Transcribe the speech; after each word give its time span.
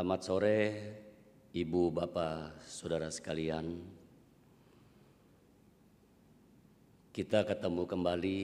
Selamat 0.00 0.24
sore, 0.24 0.60
Ibu, 1.52 1.92
Bapak, 1.92 2.64
Saudara 2.64 3.12
sekalian. 3.12 3.84
Kita 7.12 7.44
ketemu 7.44 7.84
kembali 7.84 8.40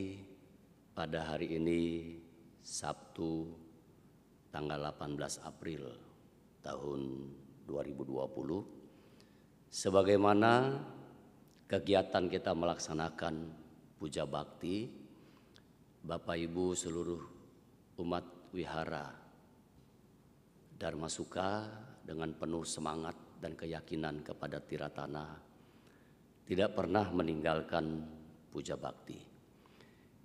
pada 0.93 1.33
hari 1.33 1.57
ini 1.57 2.13
Sabtu 2.61 3.57
tanggal 4.53 4.85
18 5.01 5.17
April 5.49 5.97
tahun 6.61 7.33
2020 7.65 9.73
sebagaimana 9.73 10.77
kegiatan 11.73 12.29
kita 12.29 12.53
melaksanakan 12.53 13.49
puja 13.97 14.29
bakti 14.29 14.93
Bapak 16.05 16.37
Ibu 16.37 16.77
seluruh 16.77 17.25
umat 17.97 18.53
wihara 18.53 19.26
Dharma 20.77 21.09
Suka 21.09 21.65
dengan 22.05 22.37
penuh 22.37 22.63
semangat 22.69 23.17
dan 23.41 23.57
keyakinan 23.57 24.21
kepada 24.21 24.61
Tiratana 24.61 25.41
tidak 26.45 26.77
pernah 26.77 27.09
meninggalkan 27.11 28.05
puja 28.53 28.77
bakti. 28.77 29.17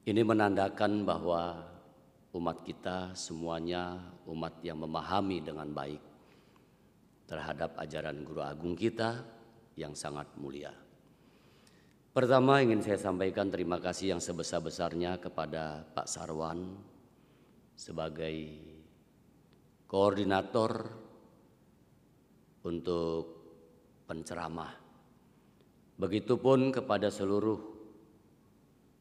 Ini 0.05 0.21
menandakan 0.21 1.07
bahwa 1.07 1.71
umat 2.35 2.67
kita 2.67 3.15
semuanya 3.15 3.95
umat 4.27 4.59
yang 4.59 4.83
memahami 4.83 5.39
dengan 5.39 5.71
baik 5.71 6.03
terhadap 7.31 7.79
ajaran 7.79 8.27
Guru 8.27 8.43
Agung 8.43 8.75
kita 8.75 9.23
yang 9.79 9.95
sangat 9.95 10.27
mulia. 10.35 10.75
Pertama 12.11 12.59
ingin 12.59 12.83
saya 12.83 12.99
sampaikan 12.99 13.47
terima 13.47 13.79
kasih 13.79 14.11
yang 14.11 14.19
sebesar-besarnya 14.19 15.15
kepada 15.23 15.87
Pak 15.95 16.11
Sarwan 16.11 16.75
sebagai 17.71 18.35
koordinator 19.91 20.87
untuk 22.63 23.23
penceramah. 24.07 24.71
Begitupun 25.99 26.71
kepada 26.71 27.11
seluruh 27.11 27.59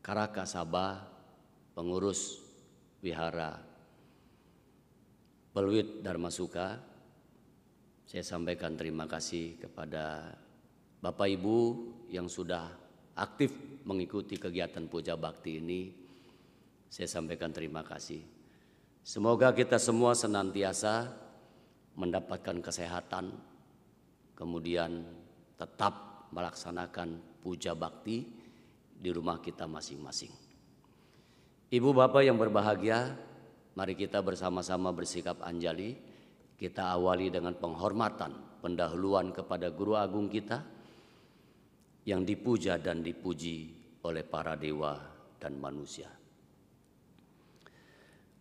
Karaka 0.03 0.43
Sabah, 0.43 0.99
pengurus 1.79 2.43
wihara 3.07 3.63
Peluit 5.55 6.03
Suka, 6.35 6.79
saya 8.07 8.25
sampaikan 8.27 8.75
terima 8.75 9.07
kasih 9.07 9.63
kepada 9.63 10.35
Bapak 10.99 11.31
Ibu 11.31 11.59
yang 12.11 12.27
sudah 12.27 12.67
aktif 13.15 13.55
mengikuti 13.87 14.35
kegiatan 14.35 14.91
puja 14.91 15.15
bakti 15.15 15.63
ini. 15.63 15.91
Saya 16.91 17.07
sampaikan 17.07 17.55
terima 17.55 17.87
kasih. 17.87 18.40
Semoga 19.01 19.57
kita 19.57 19.81
semua 19.81 20.13
senantiasa 20.13 21.09
mendapatkan 21.97 22.61
kesehatan, 22.61 23.33
kemudian 24.37 25.09
tetap 25.57 26.29
melaksanakan 26.31 27.41
puja 27.41 27.73
bakti 27.73 28.29
di 29.01 29.09
rumah 29.09 29.41
kita 29.41 29.65
masing-masing. 29.65 30.33
Ibu 31.73 31.91
bapak 31.97 32.29
yang 32.29 32.37
berbahagia, 32.37 33.17
mari 33.73 33.97
kita 33.97 34.21
bersama-sama 34.21 34.93
bersikap 34.93 35.41
anjali. 35.41 35.97
Kita 36.61 36.93
awali 36.93 37.33
dengan 37.33 37.57
penghormatan, 37.57 38.61
pendahuluan 38.61 39.33
kepada 39.33 39.73
guru 39.73 39.97
agung 39.97 40.29
kita 40.29 40.61
yang 42.05 42.21
dipuja 42.21 42.77
dan 42.77 43.01
dipuji 43.01 43.73
oleh 44.05 44.21
para 44.29 44.61
dewa 44.61 44.93
dan 45.41 45.57
manusia. 45.57 46.20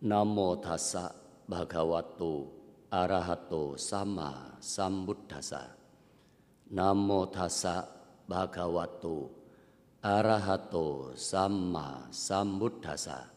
Namo 0.00 0.56
tassa 0.64 1.12
bhagavato 1.44 2.48
arahato 2.88 3.76
sama 3.76 4.56
sambuddhasa. 4.56 5.76
Namo 6.72 7.28
tassa 7.28 7.84
bhagavato 8.24 9.40
arahato 10.00 11.12
sama 11.12 12.08
sambuddhasa 12.08 13.28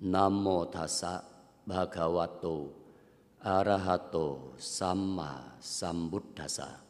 namo 0.00 0.64
tassa 0.72 1.20
bhagavato 1.68 2.72
arahato 3.44 4.56
sama 4.56 5.60
sambuddhasa 5.60 6.80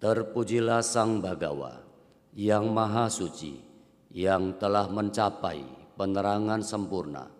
terpujilah 0.00 0.80
sang 0.80 1.20
bagawa 1.20 1.84
yang 2.32 2.72
maha 2.72 3.12
suci 3.12 3.60
yang 4.08 4.56
telah 4.56 4.88
mencapai 4.88 5.60
penerangan 6.00 6.64
sempurna 6.64 7.35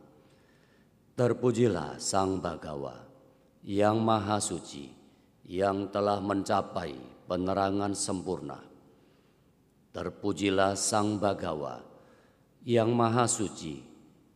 terpujilah 1.16 1.99
sang 1.99 2.38
bagawa 2.44 3.03
yang 3.65 3.99
maha 4.04 4.38
suci 4.38 4.93
yang 5.49 5.91
telah 5.91 6.21
mencapai 6.22 6.93
penerangan 7.27 7.97
sempurna 7.97 8.77
Terpujilah 9.97 10.77
Sang 10.77 11.16
Bagawa 11.16 11.81
yang 12.69 12.93
Maha 12.93 13.25
Suci 13.25 13.81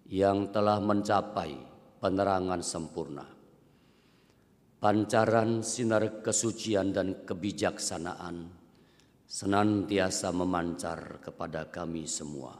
yang 0.08 0.48
telah 0.48 0.80
mencapai 0.80 1.52
penerangan 2.00 2.64
sempurna. 2.64 3.28
Pancaran 4.80 5.60
sinar 5.60 6.24
kesucian 6.24 6.97
dan 6.97 7.28
kebijaksanaan 7.28 8.48
senantiasa 9.28 10.32
memancar 10.32 11.20
kepada 11.20 11.68
kami 11.68 12.08
semua. 12.08 12.56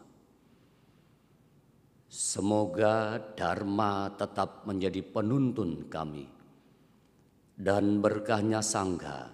Semoga 2.11 3.23
Dharma 3.39 4.11
tetap 4.19 4.67
menjadi 4.67 4.99
penuntun 4.99 5.87
kami 5.87 6.27
dan 7.55 8.03
berkahnya 8.03 8.67
Sangha 8.67 9.31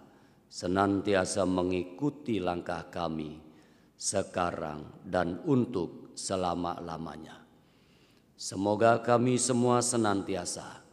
senantiasa 0.52 1.48
mengikuti 1.48 2.36
langkah 2.36 2.84
kami 2.92 3.40
sekarang 3.96 5.08
dan 5.08 5.40
untuk 5.48 6.12
selama-lamanya. 6.20 7.48
Semoga 8.36 9.00
kami 9.00 9.40
semua 9.40 9.80
senantiasa 9.80 10.84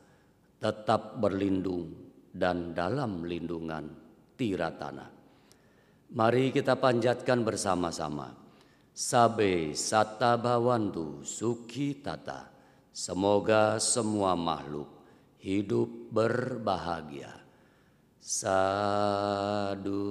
tetap 0.63 1.19
berlindung 1.19 1.91
dan 2.31 2.71
dalam 2.71 3.27
lindungan 3.27 3.91
tiratana. 4.39 5.11
Mari 6.15 6.55
kita 6.55 6.79
panjatkan 6.79 7.43
bersama-sama. 7.43 8.42
Sabe 8.93 9.73
sata 9.73 10.37
bawantu 10.37 11.25
suki 11.25 11.97
tata. 11.99 12.53
Semoga 12.93 13.81
semua 13.81 14.37
makhluk 14.37 14.87
hidup 15.41 15.89
berbahagia. 16.13 17.33
Sadu. 18.21 20.05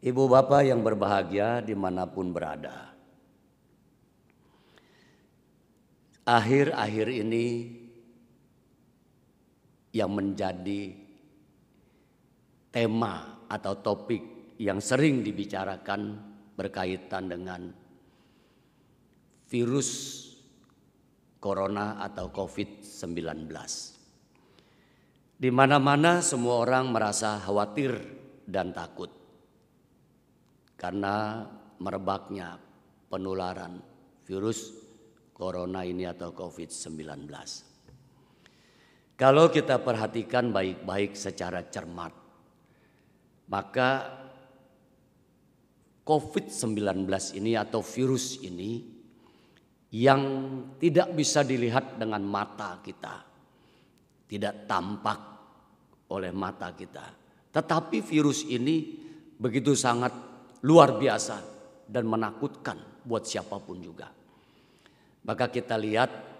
Ibu 0.00 0.24
bapak 0.24 0.72
yang 0.72 0.80
berbahagia 0.80 1.60
di 1.60 1.76
mana 1.76 2.08
pun 2.08 2.32
berada. 2.32 2.96
Akhir-akhir 6.24 7.12
ini 7.12 7.46
yang 9.96 10.12
menjadi 10.12 10.92
tema 12.68 13.48
atau 13.48 13.80
topik 13.80 14.52
yang 14.60 14.84
sering 14.84 15.24
dibicarakan 15.24 16.20
berkaitan 16.52 17.32
dengan 17.32 17.72
virus 19.48 19.88
corona 21.40 21.96
atau 22.04 22.28
COVID-19. 22.28 23.48
Di 25.36 25.52
mana-mana 25.52 26.20
semua 26.20 26.64
orang 26.64 26.92
merasa 26.92 27.40
khawatir 27.40 27.92
dan 28.44 28.72
takut 28.72 29.08
karena 30.76 31.44
merebaknya 31.80 32.60
penularan 33.08 33.80
virus 34.24 34.72
corona 35.36 35.84
ini 35.84 36.08
atau 36.08 36.32
COVID-19. 36.32 37.75
Kalau 39.16 39.48
kita 39.48 39.80
perhatikan 39.80 40.52
baik-baik 40.52 41.16
secara 41.16 41.64
cermat, 41.72 42.12
maka 43.48 43.90
COVID-19 46.04 47.08
ini 47.40 47.56
atau 47.56 47.80
virus 47.80 48.36
ini 48.44 48.84
yang 49.96 50.22
tidak 50.76 51.16
bisa 51.16 51.40
dilihat 51.40 51.96
dengan 51.96 52.20
mata 52.28 52.76
kita, 52.84 53.24
tidak 54.28 54.68
tampak 54.68 55.20
oleh 56.12 56.30
mata 56.36 56.76
kita. 56.76 57.08
Tetapi 57.56 58.04
virus 58.04 58.44
ini 58.44 59.00
begitu 59.40 59.72
sangat 59.72 60.12
luar 60.60 61.00
biasa 61.00 61.40
dan 61.88 62.04
menakutkan 62.04 63.00
buat 63.00 63.24
siapa 63.24 63.56
pun 63.64 63.80
juga. 63.80 64.12
Maka 65.24 65.48
kita 65.48 65.80
lihat 65.80 66.35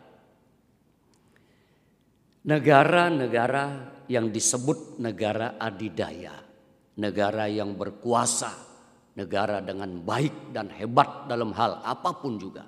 negara-negara 2.46 3.64
yang 4.06 4.30
disebut 4.30 5.02
negara 5.02 5.58
adidaya, 5.58 6.34
negara 6.96 7.50
yang 7.50 7.74
berkuasa 7.74 8.66
negara 9.16 9.64
dengan 9.64 10.04
baik 10.04 10.52
dan 10.52 10.68
hebat 10.70 11.26
dalam 11.26 11.50
hal 11.56 11.80
apa 11.82 12.10
pun 12.20 12.36
juga. 12.36 12.62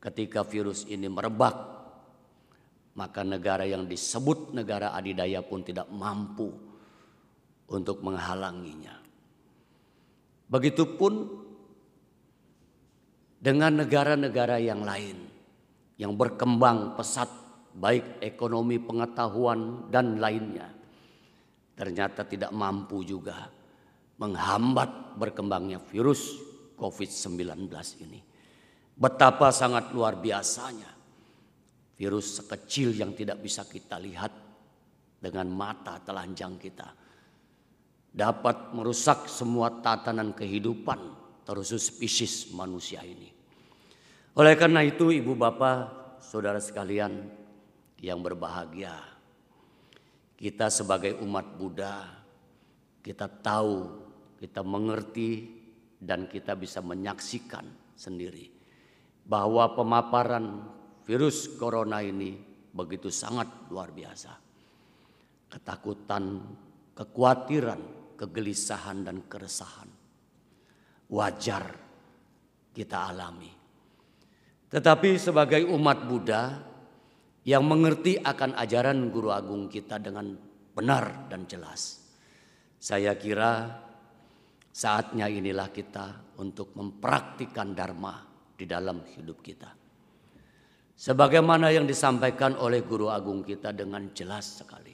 Ketika 0.00 0.40
virus 0.48 0.88
ini 0.88 1.06
merebak, 1.12 1.54
maka 2.96 3.20
negara 3.20 3.68
yang 3.68 3.84
disebut 3.84 4.56
negara 4.56 4.96
adidaya 4.96 5.44
pun 5.44 5.60
tidak 5.60 5.86
mampu 5.92 6.48
untuk 7.68 8.00
menghalanginya. 8.00 8.96
Begitupun 10.50 11.14
dengan 13.36 13.84
negara-negara 13.84 14.56
yang 14.58 14.80
lain 14.82 15.28
yang 16.00 16.16
berkembang 16.16 16.96
pesat 16.96 17.28
baik 17.74 18.22
ekonomi 18.22 18.82
pengetahuan 18.82 19.90
dan 19.90 20.18
lainnya 20.18 20.68
ternyata 21.78 22.28
tidak 22.28 22.52
mampu 22.52 23.00
juga 23.06 23.48
menghambat 24.20 25.16
berkembangnya 25.16 25.80
virus 25.80 26.36
COVID-19 26.76 27.72
ini. 28.04 28.20
Betapa 29.00 29.48
sangat 29.48 29.96
luar 29.96 30.20
biasanya 30.20 30.92
virus 31.96 32.44
sekecil 32.44 32.92
yang 32.92 33.16
tidak 33.16 33.40
bisa 33.40 33.64
kita 33.64 33.96
lihat 33.96 34.32
dengan 35.20 35.48
mata 35.48 35.96
telanjang 36.04 36.60
kita 36.60 36.88
dapat 38.12 38.76
merusak 38.76 39.30
semua 39.30 39.80
tatanan 39.80 40.36
kehidupan 40.36 41.00
terus 41.48 41.72
spesies 41.80 42.52
manusia 42.52 43.00
ini. 43.00 43.32
Oleh 44.36 44.54
karena 44.58 44.84
itu 44.84 45.08
ibu 45.08 45.32
bapak 45.32 46.20
saudara 46.20 46.60
sekalian 46.60 47.39
yang 48.00 48.24
berbahagia 48.24 49.20
kita 50.40 50.72
sebagai 50.72 51.20
umat 51.20 51.60
Buddha, 51.60 52.00
kita 53.04 53.28
tahu, 53.28 54.00
kita 54.40 54.64
mengerti, 54.64 55.60
dan 56.00 56.24
kita 56.24 56.56
bisa 56.56 56.80
menyaksikan 56.80 57.68
sendiri 57.92 58.48
bahwa 59.20 59.76
pemaparan 59.76 60.64
virus 61.04 61.44
corona 61.60 62.00
ini 62.00 62.40
begitu 62.72 63.12
sangat 63.12 63.68
luar 63.68 63.92
biasa. 63.92 64.32
Ketakutan, 65.52 66.40
kekhawatiran, 66.96 68.16
kegelisahan, 68.16 69.04
dan 69.04 69.28
keresahan 69.28 69.92
wajar 71.12 71.76
kita 72.72 73.12
alami. 73.12 73.52
Tetapi 74.72 75.20
sebagai 75.20 75.68
umat 75.68 76.08
Buddha, 76.08 76.69
yang 77.44 77.64
mengerti 77.64 78.20
akan 78.20 78.52
ajaran 78.56 79.08
guru 79.08 79.32
agung 79.32 79.72
kita 79.72 79.96
dengan 79.96 80.36
benar 80.76 81.28
dan 81.32 81.48
jelas. 81.48 82.04
Saya 82.80 83.16
kira 83.16 83.68
saatnya 84.72 85.28
inilah 85.28 85.68
kita 85.72 86.36
untuk 86.40 86.72
mempraktikkan 86.76 87.72
dharma 87.72 88.24
di 88.56 88.64
dalam 88.68 89.04
hidup 89.04 89.40
kita. 89.40 89.72
Sebagaimana 91.00 91.72
yang 91.72 91.88
disampaikan 91.88 92.60
oleh 92.60 92.84
guru 92.84 93.08
agung 93.08 93.40
kita 93.40 93.72
dengan 93.72 94.12
jelas 94.12 94.60
sekali. 94.60 94.92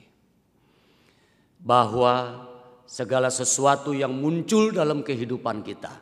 Bahwa 1.58 2.46
segala 2.86 3.26
sesuatu 3.26 3.90
yang 3.90 4.14
muncul 4.14 4.70
dalam 4.70 5.02
kehidupan 5.02 5.66
kita 5.66 5.98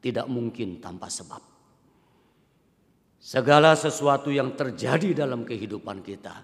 tidak 0.00 0.24
mungkin 0.24 0.80
tanpa 0.80 1.12
sebab. 1.12 1.51
Segala 3.22 3.78
sesuatu 3.78 4.34
yang 4.34 4.58
terjadi 4.58 5.14
dalam 5.14 5.46
kehidupan 5.46 6.02
kita 6.02 6.42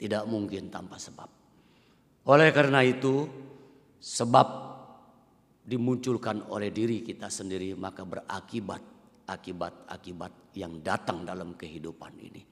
tidak 0.00 0.24
mungkin 0.24 0.72
tanpa 0.72 0.96
sebab. 0.96 1.28
Oleh 2.24 2.48
karena 2.56 2.80
itu, 2.80 3.28
sebab 4.00 4.48
dimunculkan 5.60 6.48
oleh 6.48 6.72
diri 6.72 7.04
kita 7.04 7.28
sendiri 7.28 7.76
maka 7.76 8.08
berakibat 8.08 8.80
akibat-akibat 9.28 10.56
yang 10.56 10.80
datang 10.80 11.22
dalam 11.22 11.52
kehidupan 11.52 12.16
ini. 12.16 12.42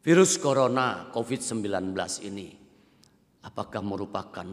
Virus 0.00 0.40
corona 0.40 1.12
COVID-19 1.12 1.92
ini 2.24 2.48
apakah 3.44 3.84
merupakan 3.84 4.48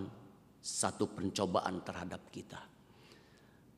satu 0.59 1.07
pencobaan 1.07 1.81
terhadap 1.87 2.27
kita? 2.29 2.74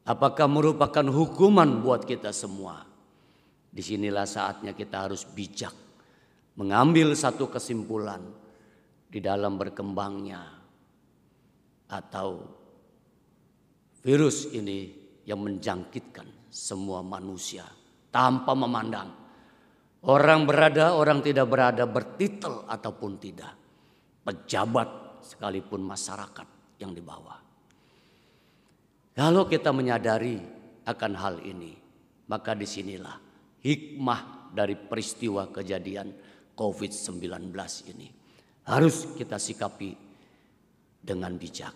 Apakah 0.08 0.48
merupakan 0.48 1.04
hukuman 1.04 1.84
buat 1.84 2.08
kita 2.08 2.32
semua? 2.32 2.88
Di 3.68 3.84
sinilah 3.84 4.24
saatnya 4.24 4.72
kita 4.72 5.04
harus 5.04 5.28
bijak 5.28 5.76
mengambil 6.56 7.12
satu 7.12 7.52
kesimpulan 7.52 8.24
di 9.12 9.20
dalam 9.20 9.60
berkembangnya 9.60 10.42
atau 11.92 12.48
virus 14.00 14.48
ini 14.56 14.96
yang 15.28 15.44
menjangkitkan 15.44 16.48
semua 16.48 17.04
manusia 17.04 17.68
tanpa 18.08 18.56
memandang 18.56 19.12
orang 20.08 20.48
berada, 20.48 20.96
orang 20.96 21.20
tidak 21.20 21.52
berada, 21.52 21.84
bertitel 21.84 22.64
ataupun 22.64 23.20
tidak, 23.20 23.54
pejabat 24.24 25.20
sekalipun 25.20 25.84
masyarakat 25.84 26.48
yang 26.80 26.96
di 26.96 27.04
bawah. 27.04 27.47
Kalau 29.18 29.50
kita 29.50 29.74
menyadari 29.74 30.38
akan 30.86 31.14
hal 31.18 31.42
ini, 31.42 31.74
maka 32.30 32.54
di 32.54 32.70
sinilah 32.70 33.18
hikmah 33.66 34.54
dari 34.54 34.78
peristiwa 34.78 35.50
kejadian 35.50 36.14
COVID-19 36.54 37.50
ini. 37.98 38.14
Harus 38.70 39.18
kita 39.18 39.42
sikapi 39.42 39.98
dengan 41.02 41.34
bijak. 41.34 41.74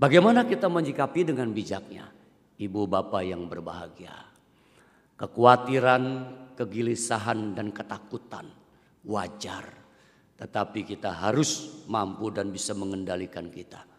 Bagaimana 0.00 0.48
kita 0.48 0.72
menyikapi 0.72 1.28
dengan 1.28 1.52
bijaknya? 1.52 2.08
Ibu 2.56 2.88
bapak 2.88 3.28
yang 3.28 3.44
berbahagia. 3.44 4.16
Kekhawatiran, 5.20 6.04
kegelisahan 6.56 7.60
dan 7.60 7.76
ketakutan 7.76 8.48
wajar. 9.04 9.68
Tetapi 10.40 10.88
kita 10.96 11.12
harus 11.12 11.84
mampu 11.92 12.32
dan 12.32 12.48
bisa 12.48 12.72
mengendalikan 12.72 13.52
kita 13.52 13.89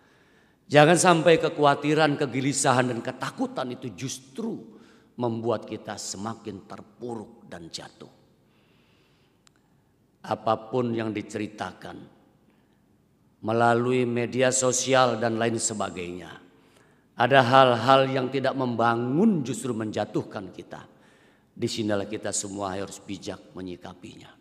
Jangan 0.71 0.95
sampai 0.95 1.35
kekhawatiran, 1.35 2.15
kegelisahan 2.15 2.95
dan 2.95 3.03
ketakutan 3.03 3.75
itu 3.75 3.91
justru 3.91 4.55
membuat 5.19 5.67
kita 5.67 5.99
semakin 5.99 6.63
terpuruk 6.63 7.43
dan 7.51 7.67
jatuh. 7.67 8.07
Apa 10.23 10.71
pun 10.71 10.95
yang 10.95 11.11
diceritakan 11.11 12.21
melalui 13.43 14.07
media 14.07 14.47
sosial 14.53 15.19
dan 15.19 15.35
lain 15.35 15.59
sebagainya. 15.59 16.39
Ada 17.19 17.43
hal-hal 17.43 18.07
yang 18.07 18.31
tidak 18.31 18.55
membangun 18.55 19.43
justru 19.43 19.75
menjatuhkan 19.75 20.55
kita. 20.55 20.87
Di 21.51 21.67
sinilah 21.67 22.07
kita 22.07 22.31
semua 22.31 22.79
harus 22.79 22.95
bijak 23.03 23.51
menyikapinya. 23.51 24.31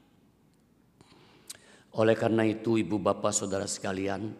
Oleh 1.99 2.14
karena 2.14 2.46
itu 2.46 2.78
ibu 2.78 3.02
bapak 3.02 3.34
saudara 3.34 3.66
sekalian, 3.66 4.30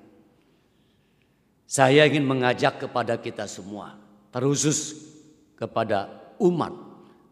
saya 1.71 2.03
ingin 2.03 2.27
mengajak 2.27 2.83
kepada 2.83 3.23
kita 3.23 3.47
semua, 3.47 3.95
terusus 4.35 5.07
kepada 5.55 6.11
umat 6.43 6.75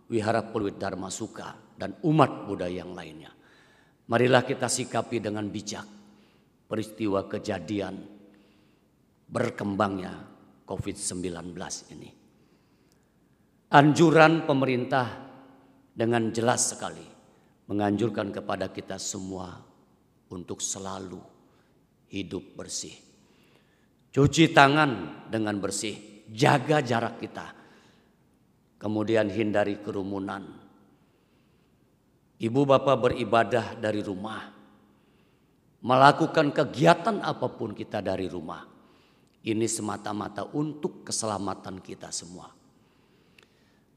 Wihara 0.07 0.47
Peluit 0.47 0.79
Dharma 0.79 1.11
Suka 1.11 1.59
dan 1.75 1.99
umat 2.07 2.47
Buddha 2.47 2.71
yang 2.71 2.95
lainnya. 2.95 3.35
Marilah 4.07 4.47
kita 4.47 4.71
sikapi 4.71 5.19
dengan 5.19 5.51
bijak 5.51 5.83
peristiwa 6.71 7.27
kejadian 7.27 7.99
berkembangnya 9.27 10.15
COVID-19 10.71 11.59
ini. 11.99 12.11
Anjuran 13.75 14.47
pemerintah 14.47 15.19
dengan 15.91 16.31
jelas 16.31 16.79
sekali 16.79 17.05
menganjurkan 17.67 18.31
kepada 18.31 18.71
kita 18.71 19.03
semua 19.03 19.51
untuk 20.31 20.63
selalu 20.63 21.19
hidup 22.07 22.55
bersih 22.55 23.08
Cuci 24.19 24.51
tangan 24.51 25.23
dengan 25.31 25.63
bersih, 25.63 26.27
jaga 26.35 26.83
jarak 26.83 27.23
kita. 27.23 27.55
Kemudian 28.75 29.31
hindari 29.31 29.79
kerumunan. 29.79 30.43
Ibu 32.43 32.67
bapak 32.67 32.99
beribadah 32.99 33.79
dari 33.79 34.03
rumah. 34.03 34.43
Melakukan 35.87 36.51
kegiatan 36.51 37.23
apa 37.23 37.47
pun 37.47 37.71
kita 37.71 38.03
dari 38.03 38.27
rumah. 38.27 38.67
Ini 39.47 39.71
semata-mata 39.71 40.51
untuk 40.51 41.07
keselamatan 41.07 41.79
kita 41.79 42.11
semua. 42.11 42.51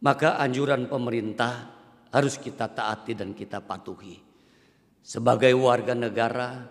Maka 0.06 0.38
anjuran 0.38 0.86
pemerintah 0.86 1.74
harus 2.14 2.38
kita 2.38 2.70
taati 2.70 3.18
dan 3.18 3.34
kita 3.34 3.58
patuhi. 3.58 4.22
Sebagai 5.02 5.50
warga 5.58 5.98
negara 5.98 6.70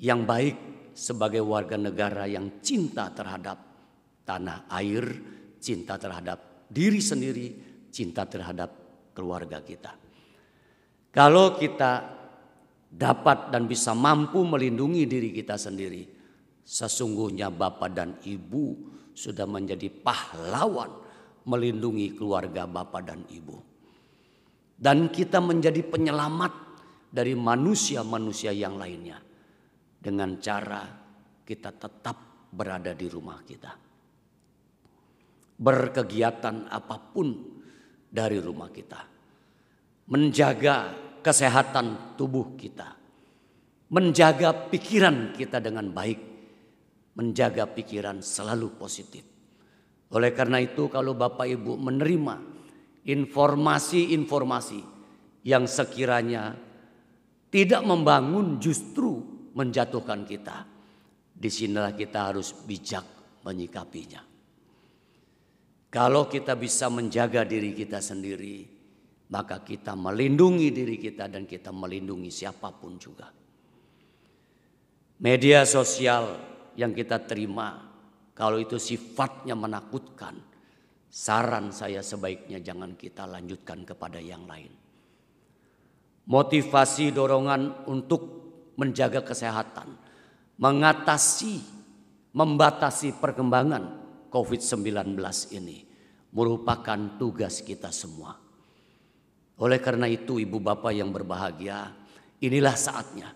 yang 0.00 0.24
baik 0.24 0.73
sebagai 0.94 1.42
warga 1.42 1.76
negara 1.76 2.24
yang 2.24 2.62
cinta 2.62 3.10
terhadap 3.10 3.58
tanah 4.24 4.70
air, 4.70 5.04
cinta 5.60 5.98
terhadap 6.00 6.66
diri 6.70 7.02
sendiri, 7.02 7.46
cinta 7.90 8.24
terhadap 8.24 8.70
keluarga 9.12 9.60
kita. 9.60 9.92
Kalau 11.14 11.54
kita 11.58 11.92
dapat 12.90 13.50
dan 13.50 13.66
bisa 13.66 13.92
mampu 13.94 14.42
melindungi 14.46 15.06
diri 15.06 15.30
kita 15.34 15.58
sendiri, 15.58 16.06
sesungguhnya 16.62 17.50
Bapak 17.50 17.90
dan 17.90 18.18
Ibu 18.22 18.94
sudah 19.14 19.46
menjadi 19.46 19.90
pahlawan 19.90 21.04
melindungi 21.44 22.16
keluarga 22.16 22.64
bapak 22.64 23.02
dan 23.04 23.20
ibu. 23.30 23.56
Dan 24.74 25.08
kita 25.08 25.38
menjadi 25.38 25.86
penyelamat 25.86 26.52
dari 27.14 27.38
manusia-manusia 27.38 28.50
yang 28.50 28.74
lainnya. 28.74 29.22
Dengan 30.04 30.36
cara 30.36 30.84
kita 31.40 31.72
tetap 31.72 32.16
berada 32.52 32.92
di 32.92 33.08
rumah 33.08 33.40
kita. 33.40 33.72
Berkegiatan 35.56 36.68
apa 36.68 36.96
pun 37.00 37.32
dari 38.12 38.36
rumah 38.36 38.68
kita. 38.68 39.00
Menjaga 40.12 40.92
kesehatan 41.24 42.20
tubuh 42.20 42.52
kita. 42.52 43.00
Menjaga 43.88 44.68
pikiran 44.68 45.32
kita 45.32 45.64
dengan 45.64 45.88
baik. 45.88 46.20
Menjaga 47.16 47.64
pikiran 47.64 48.20
selalu 48.20 48.76
positif. 48.76 49.24
Oleh 50.14 50.30
karena 50.36 50.60
itu 50.60 50.86
kalau 50.92 51.16
Bapak 51.16 51.48
Ibu 51.48 51.80
menerima 51.80 52.36
informasi-informasi 53.08 54.80
yang 55.42 55.66
sekiranya 55.66 56.54
tidak 57.50 57.82
membangun 57.82 58.62
justru 58.62 59.33
menjatuhkan 59.54 60.26
kita. 60.26 60.66
Di 61.34 61.50
sinilah 61.50 61.94
kita 61.98 62.30
harus 62.30 62.54
bijak 62.66 63.02
menyikapinya. 63.42 64.22
Kalau 65.90 66.26
kita 66.26 66.58
bisa 66.58 66.90
menjaga 66.90 67.46
diri 67.46 67.70
kita 67.70 68.02
sendiri, 68.02 68.66
maka 69.30 69.62
kita 69.62 69.94
melindungi 69.94 70.74
diri 70.74 70.98
kita 70.98 71.30
dan 71.30 71.46
kita 71.46 71.70
melindungi 71.70 72.30
siapa 72.34 72.74
pun 72.74 72.98
juga. 72.98 73.30
Media 75.22 75.62
sosial 75.62 76.34
yang 76.74 76.90
kita 76.90 77.22
terima, 77.22 77.78
kalau 78.34 78.58
itu 78.58 78.74
sifatnya 78.82 79.54
menakutkan, 79.54 80.34
saran 81.06 81.70
saya 81.70 82.02
sebaiknya 82.02 82.58
jangan 82.58 82.98
kita 82.98 83.30
lanjutkan 83.30 83.86
kepada 83.86 84.18
yang 84.18 84.42
lain. 84.50 84.74
Motivasi 86.26 87.14
dorongan 87.14 87.86
untuk 87.86 88.43
menjaga 88.74 89.22
kesehatan, 89.22 89.94
mengatasi, 90.58 91.62
membatasi 92.34 93.18
perkembangan 93.18 94.04
COVID-19 94.30 95.18
ini 95.54 95.94
merupakan 96.34 96.98
tugas 97.16 97.62
kita 97.62 97.94
semua. 97.94 98.34
Oleh 99.62 99.78
karena 99.78 100.10
itu 100.10 100.42
ibu 100.42 100.58
bapak 100.58 100.90
yang 100.90 101.14
berbahagia, 101.14 101.94
inilah 102.42 102.74
saatnya 102.74 103.30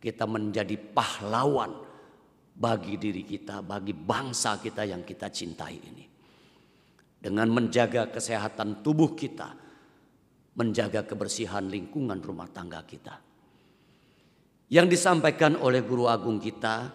kita 0.00 0.24
menjadi 0.24 0.80
pahlawan 0.80 1.84
bagi 2.56 2.96
diri 2.96 3.22
kita, 3.28 3.60
bagi 3.60 3.92
bangsa 3.92 4.56
kita 4.56 4.88
yang 4.88 5.04
kita 5.04 5.28
cintai 5.28 5.76
ini. 5.76 6.04
Dengan 7.18 7.52
menjaga 7.52 8.08
kesehatan 8.08 8.80
tubuh 8.80 9.12
kita, 9.12 9.52
menjaga 10.56 11.04
kebersihan 11.04 11.68
lingkungan 11.68 12.18
rumah 12.24 12.48
tangga 12.48 12.80
kita. 12.88 13.27
Yang 14.68 15.00
disampaikan 15.00 15.56
oleh 15.56 15.80
guru 15.80 16.08
agung 16.08 16.36
kita 16.36 16.92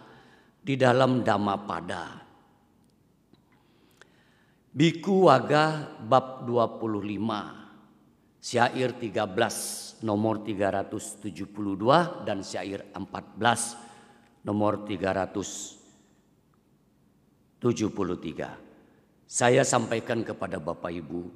di 0.62 0.78
dalam 0.78 1.26
Dhammapada 1.26 2.22
Biku 4.74 5.30
Waga 5.30 5.98
bab 6.02 6.46
25 6.46 7.64
Syair 8.44 8.98
13 8.98 10.04
nomor 10.04 10.44
372 10.44 12.28
dan 12.28 12.44
syair 12.44 12.92
14 12.92 14.44
nomor 14.44 14.84
373. 14.84 17.64
Saya 19.24 19.64
sampaikan 19.64 20.28
kepada 20.28 20.60
Bapak 20.60 20.92
Ibu, 20.92 21.32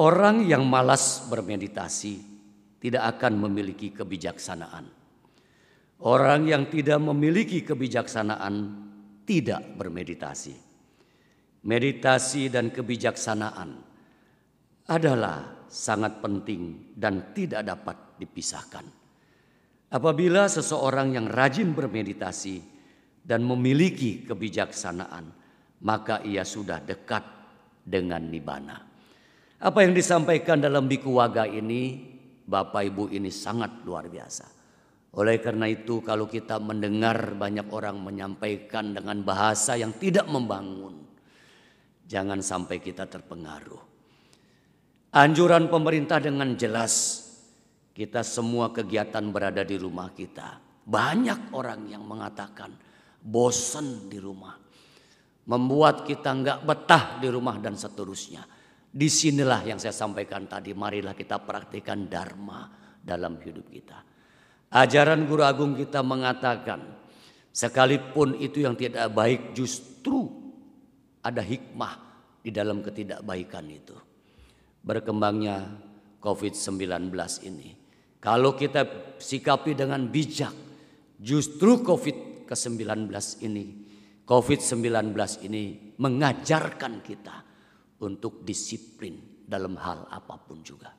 orang 0.00 0.48
yang 0.48 0.64
malas 0.64 1.28
bermeditasi 1.28 2.40
tidak 2.80 3.20
akan 3.20 3.44
memiliki 3.44 3.92
kebijaksanaan. 3.92 4.97
Orang 5.98 6.46
yang 6.46 6.70
tidak 6.70 7.02
memiliki 7.02 7.66
kebijaksanaan 7.66 8.86
tidak 9.26 9.62
bermeditasi 9.74 10.68
meditasi 11.66 12.52
dan 12.52 12.70
kebijaksanaan 12.70 13.70
adalah 14.88 15.66
sangat 15.68 16.22
penting 16.22 16.94
dan 16.94 17.34
tidak 17.34 17.66
dapat 17.66 17.96
dipisahkan. 18.16 18.86
Apabila 19.88 20.48
seseorang 20.48 21.16
yang 21.16 21.26
rajin 21.28 21.72
bermeditasi 21.72 22.60
dan 23.24 23.44
memiliki 23.44 24.24
kebijaksanaan, 24.24 25.32
maka 25.84 26.20
ia 26.24 26.44
sudah 26.44 26.80
dekat 26.80 27.24
dengan 27.84 28.20
nibana. 28.28 28.84
Apa 29.58 29.84
yang 29.84 29.96
disampaikan 29.96 30.60
dalam 30.60 30.88
biku 30.88 31.16
waga 31.20 31.44
ini, 31.48 32.04
Bapak 32.48 32.84
Ibu 32.84 33.04
ini 33.12 33.28
sangat 33.28 33.84
luar 33.84 34.08
biasa. 34.08 34.57
Oleh 35.18 35.42
karena 35.42 35.66
itu 35.66 35.98
kalau 36.06 36.30
kita 36.30 36.62
mendengar 36.62 37.34
banyak 37.34 37.66
orang 37.74 37.98
menyampaikan 37.98 38.94
dengan 38.94 39.18
bahasa 39.26 39.74
yang 39.74 39.98
tidak 39.98 40.30
membangun, 40.30 41.08
Jangan 42.08 42.40
sampai 42.40 42.80
kita 42.80 43.04
terpengaruh. 43.04 43.84
Anjuran 45.12 45.68
pemerintah 45.68 46.16
dengan 46.16 46.56
jelas 46.56 47.20
kita 47.92 48.24
semua 48.24 48.72
kegiatan 48.72 49.28
berada 49.28 49.60
di 49.60 49.76
rumah 49.76 50.08
kita. 50.16 50.56
Banyak 50.88 51.52
orang 51.52 51.84
yang 51.92 52.08
mengatakan 52.08 52.72
bosan 53.20 54.08
di 54.08 54.16
rumah. 54.16 54.56
Membuat 55.48 56.08
kita 56.08 56.32
nggak 56.32 56.60
betah 56.64 57.04
di 57.20 57.28
rumah 57.28 57.60
dan 57.60 57.76
seterusnya. 57.76 58.48
Di 58.88 59.08
sinilah 59.12 59.68
yang 59.68 59.76
saya 59.76 59.92
sampaikan 59.92 60.48
tadi. 60.48 60.72
Marilah 60.72 61.12
kita 61.12 61.44
praktikkan 61.44 62.08
dharma 62.08 62.72
dalam 63.04 63.36
hidup 63.44 63.68
kita. 63.68 64.00
Ajaran 64.68 65.24
guru 65.24 65.40
agung 65.40 65.72
kita 65.72 66.04
mengatakan 66.04 66.84
sekalipun 67.48 68.36
itu 68.36 68.64
yang 68.64 68.76
tidak 68.76 69.08
baik 69.16 69.56
justru 69.56 70.28
ada 71.24 71.40
hikmah 71.40 71.94
di 72.44 72.52
dalam 72.52 72.84
ketidakbaikan 72.84 73.64
itu. 73.72 73.96
Berkembangnya 74.84 75.68
COVID-19 76.20 77.12
ini. 77.48 77.76
Kalau 78.18 78.52
kita 78.58 79.16
sikapi 79.16 79.78
dengan 79.78 80.04
bijak, 80.10 80.52
justru 81.16 81.80
COVID-19 81.80 83.08
ini, 83.46 83.64
COVID-19 84.28 85.16
ini 85.48 85.94
mengajarkan 85.96 87.00
kita 87.00 87.36
untuk 88.04 88.44
disiplin 88.44 89.42
dalam 89.48 89.80
hal 89.80 90.06
apa 90.12 90.36
pun 90.38 90.60
juga. 90.60 90.92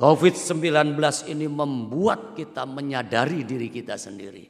COVID-19 0.00 0.96
ini 1.28 1.44
membuat 1.44 2.32
kita 2.32 2.64
menyadari 2.64 3.44
diri 3.44 3.68
kita 3.68 4.00
sendiri. 4.00 4.48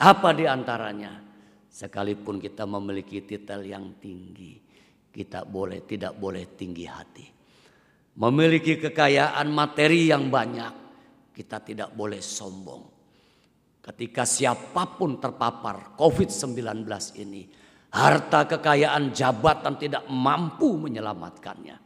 Apa 0.00 0.32
di 0.32 0.48
antaranya? 0.48 1.20
Sekalipun 1.68 2.40
kita 2.40 2.64
memiliki 2.64 3.20
titel 3.28 3.68
yang 3.68 4.00
tinggi, 4.00 4.56
kita 5.12 5.44
boleh 5.44 5.84
tidak 5.84 6.16
boleh 6.16 6.48
tinggi 6.56 6.88
hati. 6.88 7.28
Memiliki 8.16 8.80
kekayaan 8.80 9.44
materi 9.52 10.08
yang 10.08 10.32
banyak, 10.32 10.72
kita 11.36 11.60
tidak 11.60 11.92
boleh 11.92 12.24
sombong. 12.24 12.88
Ketika 13.84 14.24
siapa 14.24 14.96
pun 14.96 15.20
terpapar 15.20 15.92
COVID-19 16.00 16.88
ini, 17.20 17.44
harta 17.92 18.48
kekayaan 18.48 19.12
jabatan 19.12 19.76
tidak 19.76 20.08
mampu 20.08 20.80
menyelamatkannya. 20.80 21.85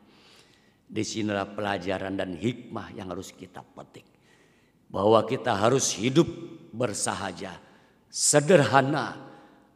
Di 0.90 1.06
sinilah 1.06 1.54
pelajaran 1.54 2.18
dan 2.18 2.34
hikmah 2.34 2.98
yang 2.98 3.14
harus 3.14 3.30
kita 3.30 3.62
petik. 3.62 4.02
Bahwa 4.90 5.22
kita 5.22 5.54
harus 5.54 5.94
hidup 5.94 6.26
bersahaja, 6.74 7.54
sederhana, 8.10 9.14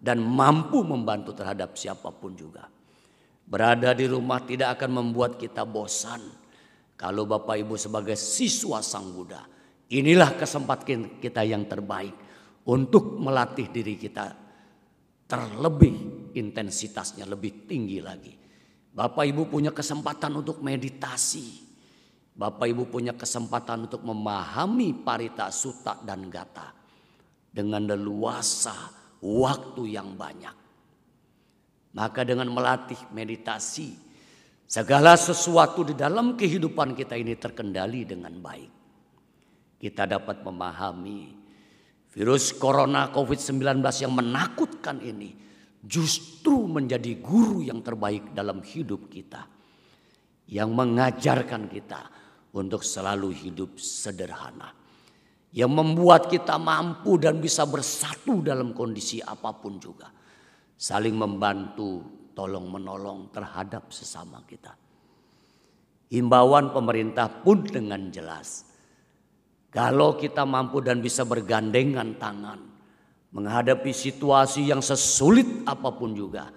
dan 0.03 0.19
mampu 0.21 0.83
membantu 0.83 1.33
terhadap 1.33 1.79
siapa 1.79 2.11
pun 2.11 2.35
juga. 2.35 2.67
Berada 3.47 3.95
di 3.95 4.11
rumah 4.11 4.43
tidak 4.43 4.77
akan 4.77 4.91
membuat 5.01 5.39
kita 5.39 5.63
bosan. 5.63 6.21
Kalau 6.99 7.25
Bapak 7.25 7.63
Ibu 7.63 7.79
sebagai 7.79 8.19
siswa 8.19 8.83
Sang 8.83 9.15
Buddha, 9.15 9.47
inilah 9.95 10.35
kesempatan 10.35 11.23
kita 11.23 11.47
yang 11.47 11.65
terbaik 11.71 12.13
untuk 12.67 13.17
melatih 13.23 13.71
diri 13.71 13.95
kita 13.95 14.35
terlebih 15.25 16.31
intensitasnya 16.37 17.25
lebih 17.25 17.65
tinggi 17.65 17.99
lagi. 18.01 18.44
Bapak 18.95 19.27
Ibu 19.27 19.51
punya 19.51 19.75
kesempatan 19.75 20.39
untuk 20.39 20.63
meditasi. 20.63 21.67
Bapak 22.39 22.71
Ibu 22.71 22.87
punya 22.87 23.11
kesempatan 23.11 23.91
untuk 23.91 24.07
memahami 24.07 24.95
parita 25.03 25.51
suta 25.51 25.99
dan 26.07 26.31
gata 26.31 26.71
dengan 27.51 27.91
leluasa 27.91 28.75
waktu 29.19 29.99
yang 29.99 30.15
banyak. 30.15 30.55
Maka 31.95 32.23
dengan 32.23 32.51
melatih 32.51 32.99
meditasi, 33.11 33.95
segala 34.67 35.19
sesuatu 35.19 35.83
di 35.87 35.95
dalam 35.95 36.39
kehidupan 36.39 36.95
kita 36.95 37.19
ini 37.19 37.35
terkendali 37.39 38.03
dengan 38.07 38.35
baik. 38.39 38.73
Kita 39.79 40.07
dapat 40.07 40.43
memahami 40.43 41.35
virus 42.15 42.55
corona 42.55 43.11
COVID-19 43.11 43.83
yang 44.07 44.15
menakutkan 44.15 45.03
ini 45.03 45.35
justru 45.85 46.65
menjadi 46.65 47.21
guru 47.21 47.61
yang 47.61 47.85
terbaik 47.85 48.33
dalam 48.33 48.65
hidup 48.65 49.13
kita. 49.13 49.45
Yang 50.45 50.71
mengajarkan 50.73 51.73
kita 51.73 52.03
untuk 52.57 52.85
selalu 52.85 53.33
hidup 53.33 53.77
sederhana. 53.81 54.73
Yang 55.55 55.73
membuat 55.73 56.29
kita 56.29 56.59
mampu 56.59 57.17
dan 57.17 57.39
bisa 57.39 57.65
bersatu 57.65 58.43
dalam 58.43 58.75
kondisi 58.75 59.23
apa 59.23 59.55
pun 59.55 59.79
juga. 59.79 60.11
Saling 60.75 61.15
membantu, 61.15 62.03
tolong 62.35 62.67
menolong 62.67 63.31
terhadap 63.31 63.95
sesama 63.95 64.43
kita. 64.45 64.75
Himbauan 66.11 66.75
pemerintah 66.75 67.31
pun 67.31 67.65
dengan 67.65 68.11
jelas. 68.11 68.69
Kalau 69.71 70.19
kita 70.19 70.45
mampu 70.45 70.83
dan 70.83 71.03
bisa 71.03 71.27
bergandengan 71.27 72.19
tangan 72.19 72.74
menghadapi 73.35 73.91
situasi 73.91 74.71
yang 74.71 74.79
sesulit 74.79 75.67
apa 75.67 75.91
pun 75.91 76.15
juga, 76.15 76.49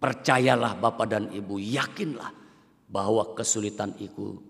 percayalah 0.00 0.80
Bapak 0.80 1.06
dan 1.06 1.24
Ibu, 1.28 1.60
yakinlah 1.60 2.32
bahwa 2.88 3.36
kesulitan 3.36 3.92
itu 4.00 4.40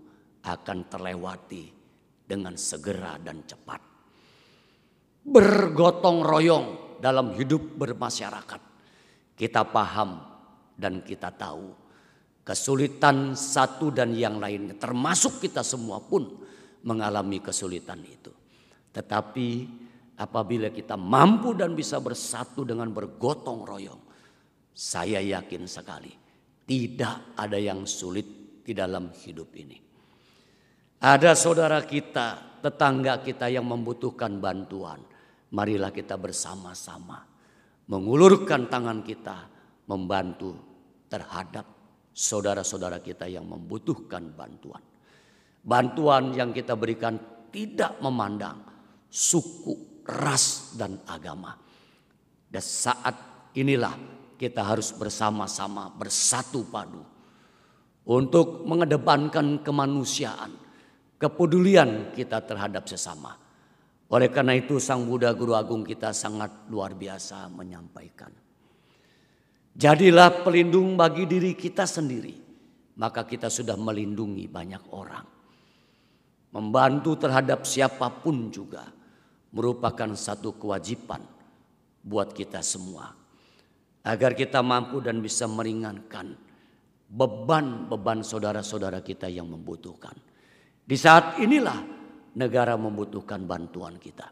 akan 0.47 0.87
terlewati 0.87 1.75
dengan 2.23 2.55
segera 2.55 3.19
dan 3.19 3.43
cepat. 3.43 3.83
Bergotong 5.25 6.23
royong 6.23 6.67
dalam 7.03 7.35
hidup 7.35 7.75
bermasyarakat. 7.75 8.63
Kita 9.35 9.67
paham 9.67 10.23
dan 10.79 11.03
kita 11.03 11.35
tahu 11.35 11.75
kesulitan 12.45 13.33
satu 13.35 13.89
dan 13.91 14.13
yang 14.13 14.37
lainnya 14.37 14.77
termasuk 14.77 15.41
kita 15.43 15.65
semua 15.65 15.99
pun 15.99 16.45
mengalami 16.85 17.41
kesulitan 17.41 18.05
itu. 18.05 18.31
Tetapi 18.93 19.49
apabila 20.19 20.71
kita 20.71 20.95
mampu 20.95 21.55
dan 21.55 21.75
bisa 21.75 21.99
bersatu 21.99 22.63
dengan 22.63 22.91
bergotong 22.91 23.67
royong, 23.67 24.03
saya 24.75 25.23
yakin 25.23 25.67
sekali 25.71 26.11
tidak 26.67 27.37
ada 27.39 27.59
yang 27.61 27.87
sulit 27.87 28.63
di 28.65 28.73
dalam 28.73 29.13
hidup 29.13 29.51
ini. 29.55 29.79
Ada 31.05 31.37
saudara 31.37 31.85
kita, 31.85 32.61
tetangga 32.65 33.21
kita 33.21 33.53
yang 33.53 33.69
membutuhkan 33.69 34.41
bantuan. 34.41 35.05
Marilah 35.53 35.93
kita 35.93 36.17
bersama-sama 36.17 37.35
mengulurkan 37.89 38.73
tangan 38.73 39.05
kita 39.05 39.37
membantu 39.85 40.57
terhadap 41.13 41.69
saudara-saudara 42.15 43.05
kita 43.05 43.29
yang 43.29 43.45
membutuhkan 43.45 44.33
bantuan. 44.33 44.81
Bantuan 45.65 46.33
yang 46.33 46.53
kita 46.53 46.77
berikan 46.77 47.21
tidak 47.53 48.01
memandang 48.01 48.65
suku, 49.09 49.94
ras, 50.05 50.77
dan 50.77 51.01
agama. 51.09 51.57
Dan 52.49 52.63
saat 52.63 53.17
inilah 53.57 53.97
kita 54.37 54.63
harus 54.63 54.93
bersama-sama 54.93 55.91
bersatu 55.97 56.67
padu 56.69 57.03
untuk 58.05 58.69
mengedepankan 58.69 59.65
kemanusiaan, 59.65 60.53
kepedulian 61.17 62.13
kita 62.13 62.45
terhadap 62.45 62.85
sesama. 62.85 63.41
Oleh 64.13 64.29
karena 64.29 64.55
itu 64.55 64.77
Sang 64.77 65.09
Buddha 65.09 65.33
Guru 65.33 65.57
Agung 65.57 65.83
kita 65.83 66.13
sangat 66.13 66.69
luar 66.69 66.93
biasa 66.93 67.49
menyampaikan. 67.49 68.31
Jadilah 69.75 70.47
pelindung 70.47 70.95
bagi 70.95 71.27
diri 71.27 71.59
kita 71.59 71.83
sendiri, 71.83 72.37
maka 73.01 73.27
kita 73.27 73.51
sudah 73.51 73.75
melindungi 73.75 74.47
banyak 74.47 74.85
orang. 74.95 75.27
Membantu 76.55 77.19
terhadap 77.19 77.67
siapa 77.67 78.07
pun 78.23 78.55
juga 78.55 78.87
merupakan 79.55 80.11
satu 80.19 80.59
kewajiban 80.59 81.23
buat 82.03 82.35
kita 82.35 82.61
semua. 82.61 83.15
Agar 84.05 84.37
kita 84.37 84.61
mampu 84.61 85.01
dan 85.01 85.23
bisa 85.25 85.49
meringankan 85.49 86.37
beban-beban 87.09 88.21
saudara-saudara 88.21 89.01
kita 89.01 89.31
yang 89.31 89.49
membutuhkan. 89.49 90.13
Di 90.85 90.99
saat 90.99 91.41
inilah 91.41 91.81
negara 92.37 92.77
membutuhkan 92.77 93.47
bantuan 93.49 93.97
kita. 93.97 94.29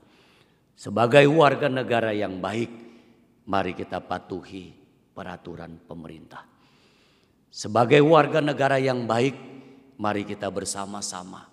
Sebagai 0.77 1.25
warga 1.31 1.71
negara 1.71 2.13
yang 2.13 2.43
baik, 2.43 2.69
mari 3.49 3.73
kita 3.73 4.03
patuhi 4.05 4.75
peraturan 5.15 5.81
pemerintah. 5.89 6.45
Sebagai 7.49 8.03
warga 8.05 8.45
negara 8.45 8.77
yang 8.77 9.09
baik, 9.09 9.37
mari 9.97 10.27
kita 10.27 10.51
bersama-sama 10.53 11.49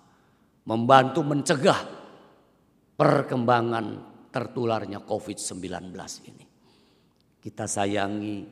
membantu 0.66 1.24
mencegah 1.24 1.99
perkembangan 3.00 3.86
tertularnya 4.28 5.00
COVID-19 5.08 5.96
ini. 6.28 6.44
Kita 7.40 7.64
sayangi 7.64 8.44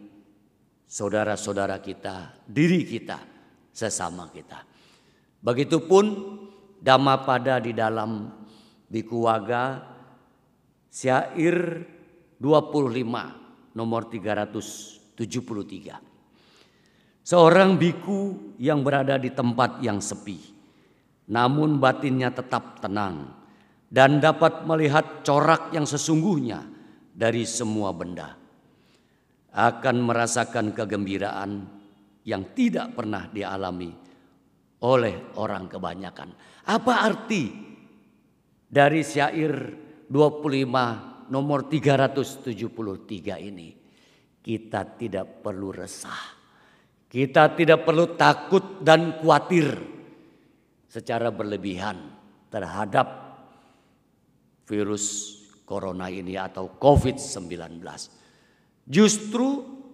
saudara-saudara 0.89 1.77
kita, 1.85 2.49
diri 2.49 2.89
kita, 2.89 3.21
sesama 3.69 4.33
kita. 4.33 4.65
Begitupun 5.45 6.41
Dhammapada 6.81 7.61
di 7.61 7.77
dalam 7.77 8.33
Biku 8.89 9.29
Waga 9.29 9.85
syair 10.89 11.85
25 12.41 13.77
nomor 13.77 14.09
373. 14.09 15.21
Seorang 17.21 17.77
biku 17.77 18.55
yang 18.57 18.81
berada 18.81 19.21
di 19.21 19.29
tempat 19.29 19.85
yang 19.85 20.01
sepi 20.01 20.57
namun 21.29 21.77
batinnya 21.77 22.33
tetap 22.33 22.81
tenang 22.81 23.37
dan 23.89 24.21
dapat 24.21 24.69
melihat 24.69 25.25
corak 25.25 25.73
yang 25.73 25.89
sesungguhnya 25.89 26.61
dari 27.09 27.49
semua 27.49 27.91
benda. 27.97 28.37
Akan 29.59 30.05
merasakan 30.05 30.77
kegembiraan 30.77 31.67
yang 32.29 32.53
tidak 32.53 32.93
pernah 32.95 33.27
dialami 33.33 33.91
oleh 34.85 35.35
orang 35.41 35.67
kebanyakan. 35.67 36.29
Apa 36.69 37.09
arti 37.09 37.49
dari 38.69 39.01
syair 39.01 39.53
25 40.07 41.33
nomor 41.33 41.65
373 41.67 43.49
ini? 43.49 43.69
Kita 44.39 44.85
tidak 44.95 45.43
perlu 45.43 45.73
resah. 45.73 46.37
Kita 47.09 47.57
tidak 47.57 47.89
perlu 47.89 48.15
takut 48.21 48.85
dan 48.85 49.17
khawatir 49.17 49.73
secara 50.85 51.33
berlebihan 51.33 51.97
terhadap 52.53 53.28
virus 54.69 55.05
corona 55.65 56.13
ini 56.13 56.37
atau 56.37 56.77
COVID-19. 56.77 57.81
Justru 58.85 59.47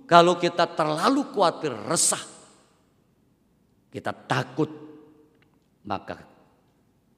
kalau 0.05 0.35
kita 0.37 0.67
terlalu 0.75 1.31
khawatir, 1.31 1.71
resah, 1.87 2.21
kita 3.95 4.11
takut, 4.11 4.71
maka 5.87 6.19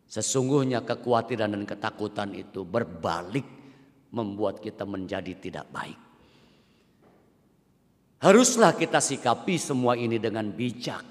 sesungguhnya 0.04 0.84
kekhawatiran 0.84 1.56
dan 1.56 1.64
ketakutan 1.64 2.36
itu 2.36 2.62
berbalik 2.62 3.44
membuat 4.12 4.60
kita 4.60 4.84
menjadi 4.84 5.32
tidak 5.36 5.66
baik. 5.72 5.98
Haruslah 8.20 8.72
kita 8.72 9.00
sikapi 9.00 9.60
semua 9.60 9.92
ini 9.92 10.16
dengan 10.16 10.48
bijak 10.48 11.04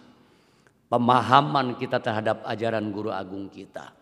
pemahaman 0.90 1.78
kita 1.78 2.02
terhadap 2.02 2.42
ajaran 2.46 2.90
guru 2.90 3.14
agung 3.14 3.52
kita. 3.52 3.94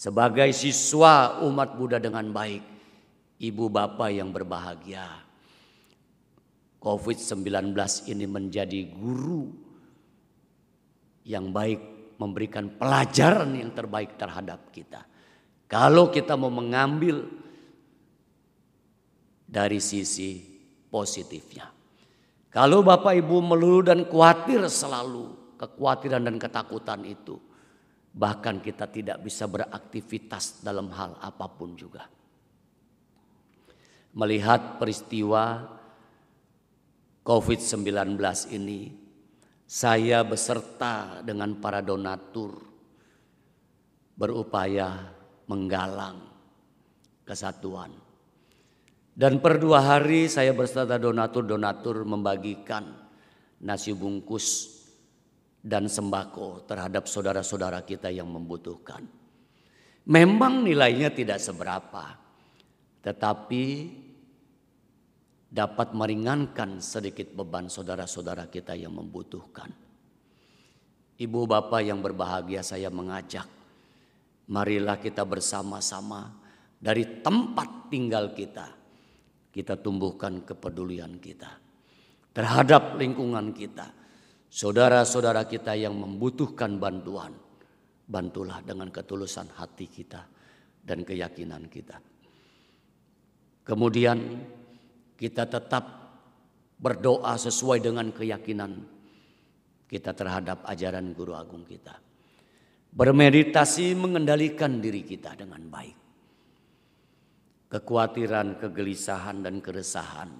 Sebagai 0.00 0.48
siswa 0.56 1.44
umat 1.44 1.76
Buddha 1.76 2.00
dengan 2.00 2.24
baik, 2.32 2.64
ibu 3.36 3.68
bapak 3.68 4.08
yang 4.08 4.32
berbahagia. 4.32 5.04
COVID-19 6.80 7.76
ini 8.08 8.24
menjadi 8.24 8.80
guru 8.96 9.52
yang 11.28 11.52
baik 11.52 12.16
memberikan 12.16 12.72
pelajaran 12.80 13.52
yang 13.52 13.76
terbaik 13.76 14.16
terhadap 14.16 14.72
kita. 14.72 15.04
Kalau 15.68 16.08
kita 16.08 16.32
mau 16.32 16.48
mengambil 16.48 17.28
dari 19.44 19.84
sisi 19.84 20.40
positifnya. 20.88 21.68
Kalau 22.48 22.80
Bapak 22.80 23.20
Ibu 23.20 23.36
melulu 23.44 23.84
dan 23.84 24.08
khawatir 24.08 24.64
selalu 24.66 25.36
kekhawatiran 25.60 26.24
dan 26.24 26.40
ketakutan 26.40 27.04
itu. 27.04 27.49
Bahkan 28.10 28.58
kita 28.58 28.90
tidak 28.90 29.22
bisa 29.22 29.46
beraktivitas 29.46 30.66
dalam 30.66 30.90
hal 30.90 31.14
apa 31.22 31.46
pun 31.46 31.78
juga. 31.78 32.10
Melihat 34.10 34.82
peristiwa 34.82 35.70
COVID-19 37.22 38.18
ini, 38.50 38.90
saya 39.70 40.26
beserta 40.26 41.22
dengan 41.22 41.54
para 41.62 41.78
donatur 41.78 42.58
berupaya 44.18 45.14
menggalang 45.46 46.18
kesatuan. 47.22 47.94
Dan 49.14 49.38
per 49.38 49.62
dua 49.62 49.84
hari 49.84 50.26
saya 50.26 50.50
beserta 50.50 50.98
donatur-donatur 50.98 52.02
membagikan 52.02 52.90
nasi 53.62 53.94
bungkus 53.94 54.79
dan 55.60 55.86
sembako 55.86 56.64
terhadap 56.64 57.04
saudara-saudara 57.04 57.84
kita 57.84 58.08
yang 58.08 58.28
membutuhkan. 58.32 59.04
Memang 60.08 60.64
nilainya 60.64 61.12
tidak 61.12 61.38
seberapa, 61.38 62.16
tetapi 63.04 63.64
dapat 65.50 65.92
meringankan 65.92 66.80
sedikit 66.80 67.36
beban 67.36 67.68
saudara-saudara 67.68 68.48
kita 68.48 68.72
yang 68.72 68.96
membutuhkan. 68.96 69.68
Ibu 71.20 71.40
bapak 71.44 71.84
yang 71.84 72.00
berbahagia 72.00 72.64
saya 72.64 72.88
mengajak, 72.88 73.44
marilah 74.48 74.96
kita 74.96 75.20
bersama-sama 75.28 76.32
dari 76.80 77.20
tempat 77.20 77.92
tinggal 77.92 78.32
kita, 78.32 78.72
kita 79.52 79.76
tumbuhkan 79.76 80.40
kepedulian 80.40 81.20
kita 81.20 81.60
terhadap 82.32 82.96
lingkungan 82.96 83.52
kita. 83.52 83.99
Saudara-saudara 84.50 85.46
kita 85.46 85.78
yang 85.78 85.94
membutuhkan 85.94 86.74
bantuan, 86.82 87.30
bantulah 88.10 88.58
dengan 88.66 88.90
ketulusan 88.90 89.46
hati 89.54 89.86
kita 89.86 90.26
dan 90.82 91.06
keyakinan 91.06 91.70
kita. 91.70 92.02
Kemudian 93.62 94.18
kita 95.14 95.46
tetap 95.46 95.84
berdoa 96.82 97.38
sesuai 97.38 97.78
dengan 97.78 98.10
keyakinan 98.10 98.82
kita 99.86 100.10
terhadap 100.18 100.66
ajaran 100.66 101.14
guru 101.14 101.38
agung 101.38 101.62
kita. 101.62 101.94
Bermeditasi 102.90 103.94
mengendalikan 103.94 104.82
diri 104.82 105.06
kita 105.06 105.38
dengan 105.38 105.62
baik. 105.70 105.98
Kekhawatiran, 107.70 108.58
kegelisahan 108.58 109.46
dan 109.46 109.62
keresahan 109.62 110.30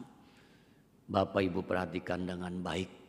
Bapak 1.06 1.46
Ibu 1.46 1.62
perhatikan 1.62 2.26
dengan 2.26 2.58
baik. 2.58 2.99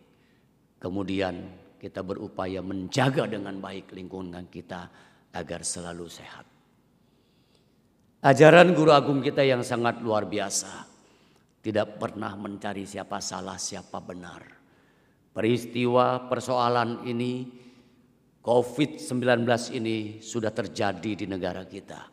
Kemudian 0.82 1.38
kita 1.78 2.02
berupaya 2.02 2.66
menjaga 2.66 3.30
dengan 3.30 3.62
baik 3.62 3.94
lingkungan 3.94 4.50
kita 4.50 4.90
agar 5.30 5.62
selalu 5.62 6.10
sehat. 6.10 6.46
Ajaran 8.26 8.74
guru 8.74 8.90
agung 8.90 9.22
kita 9.22 9.46
yang 9.46 9.62
sangat 9.62 10.02
luar 10.02 10.26
biasa 10.26 10.90
tidak 11.62 12.02
pernah 12.02 12.34
mencari 12.34 12.86
siapa 12.90 13.22
salah, 13.22 13.58
siapa 13.62 14.02
benar. 14.02 14.42
Peristiwa 15.32 16.26
persoalan 16.26 17.06
ini, 17.06 17.46
COVID-19 18.42 19.46
ini 19.78 20.18
sudah 20.18 20.50
terjadi 20.50 21.14
di 21.14 21.26
negara 21.30 21.62
kita. 21.66 22.10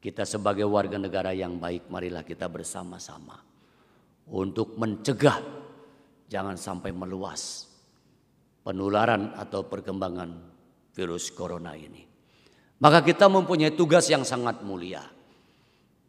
Kita 0.00 0.24
sebagai 0.24 0.64
warga 0.64 0.96
negara 0.96 1.36
yang 1.36 1.60
baik, 1.60 1.92
marilah 1.92 2.24
kita 2.24 2.48
bersama-sama 2.48 3.36
untuk 4.32 4.80
mencegah 4.80 5.60
jangan 6.30 6.54
sampai 6.54 6.94
meluas 6.94 7.66
penularan 8.62 9.34
atau 9.34 9.66
perkembangan 9.66 10.30
virus 10.94 11.34
corona 11.34 11.74
ini. 11.74 12.06
Maka 12.80 13.02
kita 13.02 13.26
mempunyai 13.26 13.74
tugas 13.74 14.06
yang 14.08 14.22
sangat 14.22 14.62
mulia 14.62 15.02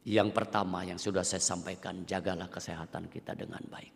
yang 0.02 0.34
pertama 0.34 0.82
yang 0.82 0.98
sudah 0.98 1.22
saya 1.22 1.42
sampaikan, 1.42 2.02
jagalah 2.10 2.50
kesehatan 2.50 3.06
kita 3.06 3.38
dengan 3.38 3.62
baik. 3.70 3.94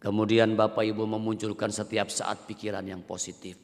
Kemudian 0.00 0.56
Bapak 0.56 0.82
Ibu 0.82 1.06
memunculkan 1.06 1.70
setiap 1.70 2.10
saat 2.10 2.48
pikiran 2.48 2.82
yang 2.82 3.04
positif. 3.04 3.54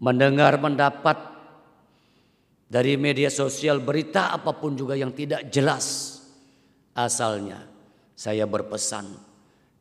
Mendengar 0.00 0.56
mendapat 0.56 1.18
dari 2.72 2.96
media 2.96 3.28
sosial 3.28 3.82
berita 3.82 4.32
apa 4.32 4.54
pun 4.56 4.78
juga 4.78 4.96
yang 4.96 5.12
tidak 5.12 5.50
jelas 5.52 6.18
asalnya. 6.94 7.71
Saya 8.22 8.46
berpesan 8.46 9.18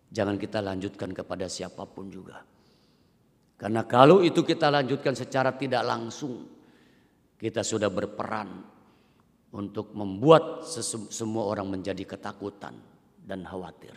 jangan 0.10 0.34
kita 0.41 0.65
lanjutkan 0.65 1.13
kepada 1.13 1.45
siapa 1.45 1.86
pun 1.86 2.10
juga. 2.10 2.41
Karena 3.54 3.86
kalau 3.86 4.25
itu 4.25 4.41
kita 4.41 4.73
lanjutkan 4.73 5.13
secara 5.13 5.54
tidak 5.54 5.86
langsung, 5.86 6.49
kita 7.38 7.62
sudah 7.62 7.93
berperan 7.93 8.49
untuk 9.54 9.93
membuat 9.93 10.65
semua 11.13 11.54
orang 11.54 11.69
menjadi 11.69 12.01
ketakutan 12.01 12.73
dan 13.21 13.45
khawatir. 13.45 13.93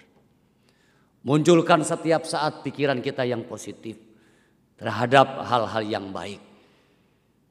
Munculkan 1.25 1.81
setiap 1.81 2.29
saat 2.29 2.61
pikiran 2.61 3.01
kita 3.01 3.25
yang 3.25 3.49
positif 3.49 3.97
terhadap 4.77 5.41
hal-hal 5.41 5.89
yang 5.89 6.13
baik. 6.13 6.45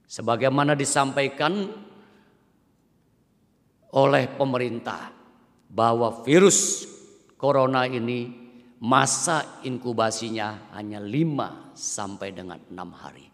Sebagaimana 0.05 0.77
disampaikan 0.77 1.73
oleh 3.97 4.29
pemerintah 4.37 5.22
bahwa 5.73 6.21
virus 6.21 6.85
corona 7.33 7.89
ini 7.89 8.29
masa 8.77 9.65
inkubasinya 9.65 10.69
hanya 10.77 11.01
5 11.01 11.73
sampai 11.73 12.29
dengan 12.29 12.61
6 12.69 12.77
hari. 12.93 13.27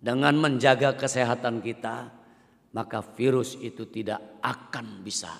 Dengan 0.00 0.36
menjaga 0.36 0.96
kesehatan 0.96 1.64
kita, 1.64 2.12
maka 2.76 3.00
virus 3.16 3.56
itu 3.56 3.88
tidak 3.88 4.20
akan 4.44 5.00
bisa 5.00 5.32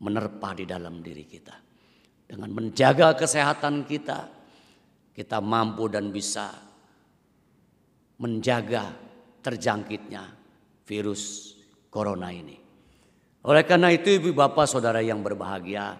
menerpa 0.00 0.52
di 0.56 0.64
dalam 0.68 1.00
diri 1.00 1.24
kita. 1.24 1.56
Dengan 2.26 2.52
menjaga 2.52 3.16
kesehatan 3.16 3.88
kita, 3.88 4.28
kita 5.16 5.38
mampu 5.40 5.88
dan 5.88 6.12
bisa 6.12 6.52
menjaga 8.20 8.92
terjangkitnya 9.40 10.24
virus 10.84 11.55
corona 11.96 12.28
ini. 12.28 12.60
Oleh 13.48 13.64
karena 13.64 13.88
itu 13.88 14.12
ibu 14.20 14.36
bapak 14.36 14.68
saudara 14.68 15.00
yang 15.00 15.24
berbahagia, 15.24 15.96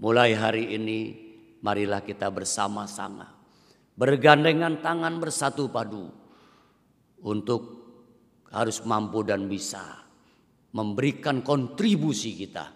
mulai 0.00 0.32
hari 0.32 0.72
ini 0.72 0.98
marilah 1.60 2.00
kita 2.00 2.32
bersama-sama 2.32 3.28
bergandengan 4.00 4.80
tangan 4.80 5.20
bersatu 5.20 5.68
padu 5.68 6.08
untuk 7.20 7.84
harus 8.48 8.80
mampu 8.88 9.20
dan 9.26 9.44
bisa 9.44 10.02
memberikan 10.72 11.44
kontribusi 11.44 12.32
kita 12.34 12.72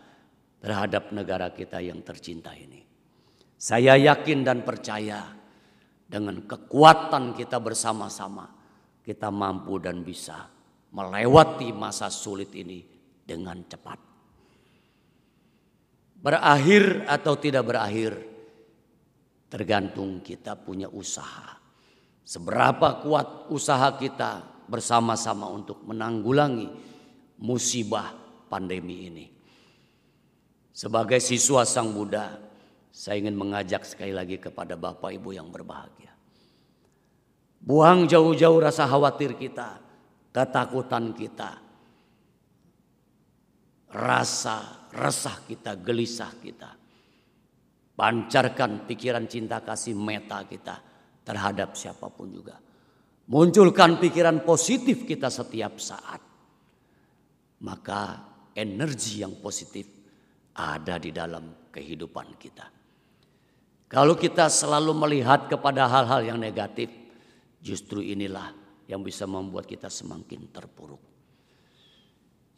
terhadap 0.61 1.11
negara 1.15 1.55
kita 1.55 1.81
yang 1.81 2.03
tercinta 2.05 2.53
ini. 2.53 2.83
Saya 3.59 3.99
yakin 3.99 4.47
dan 4.47 4.63
percaya 4.63 5.35
dengan 6.07 6.47
kekuatan 6.47 7.35
kita 7.35 7.59
bersama-sama 7.59 8.47
kita 9.03 9.35
mampu 9.35 9.83
dan 9.83 10.07
bisa 10.07 10.58
melewati 10.95 11.73
masa 11.73 12.09
sulit 12.09 12.53
ini 12.57 12.85
dengan 13.25 13.61
cepat. 13.67 14.01
Berakhir 16.19 17.07
atau 17.07 17.35
tidak 17.39 17.65
berakhir 17.69 18.29
Tergantung 19.49 20.21
kita 20.21 20.61
punya 20.61 20.93
usaha. 20.93 21.57
Seberapa 22.21 23.01
kuat 23.01 23.49
usaha 23.49 23.89
kita 23.97 24.45
bersama-sama 24.69 25.49
untuk 25.49 25.81
menanggulangi 25.89 26.69
musibah 27.41 28.13
pandemi 28.53 29.09
ini. 29.09 29.27
Sebagai 30.77 31.17
siswa 31.25 31.65
Sang 31.65 31.97
Buddha, 31.97 32.37
saya 32.93 33.25
ingin 33.25 33.41
mengajak 33.41 33.89
sekali 33.89 34.13
lagi 34.13 34.37
kepada 34.37 34.77
Bapak 34.77 35.17
Ibu 35.17 35.33
yang 35.33 35.49
berbahagia. 35.49 36.13
Buang 37.59 38.05
jauh-jauh 38.05 38.61
rasa 38.61 38.85
khawatir 38.85 39.33
kita, 39.33 39.81
ketakutan 40.33 41.17
kita, 41.17 41.51
rasa 43.93 44.89
resah 44.95 45.39
kita, 45.45 45.77
gelisah 45.81 46.33
kita. 46.41 46.71
Pancarkan 47.99 48.87
pikiran 48.87 49.27
cinta 49.27 49.59
kasih 49.59 49.99
meta 49.99 50.47
kita 50.47 50.79
terhadap 51.27 51.75
siapa 51.75 52.07
pun 52.07 52.31
juga. 52.31 52.55
Munculkan 53.29 53.99
pikiran 53.99 54.47
positif 54.47 55.03
kita 55.03 55.29
setiap 55.29 55.83
saat. 55.83 56.23
Maka 57.59 58.01
energi 58.55 59.27
yang 59.27 59.43
positif 59.43 59.85
ada 60.55 60.95
di 61.03 61.11
dalam 61.11 61.69
kehidupan 61.75 62.39
kita. 62.39 62.67
Kalau 63.91 64.15
kita 64.15 64.47
selalu 64.47 64.95
melihat 64.95 65.51
kepada 65.51 65.91
hal-hal 65.91 66.23
yang 66.23 66.39
negatif, 66.39 66.93
justru 67.59 68.05
inilah 68.05 68.53
yang 68.89 69.05
bisa 69.05 69.29
membuat 69.29 69.69
kita 69.69 69.93
semakin 69.93 70.49
terpuruk. 70.49 71.01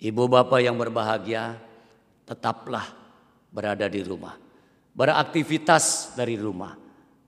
Ibu 0.00 0.24
bapak 0.30 0.62
yang 0.62 0.78
berbahagia, 0.78 1.58
tetaplah 2.24 2.86
berada 3.50 3.90
di 3.90 4.00
rumah 4.00 4.38
beraktivitas 4.94 6.16
dari 6.18 6.34
rumah, 6.34 6.74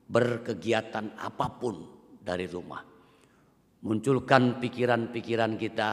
berkegiatan 0.07 1.19
apa 1.19 1.47
pun 1.57 1.77
dari 2.19 2.47
rumah. 2.51 2.83
Munculkan 3.83 4.63
pikiran-pikiran 4.63 5.59
kita 5.59 5.91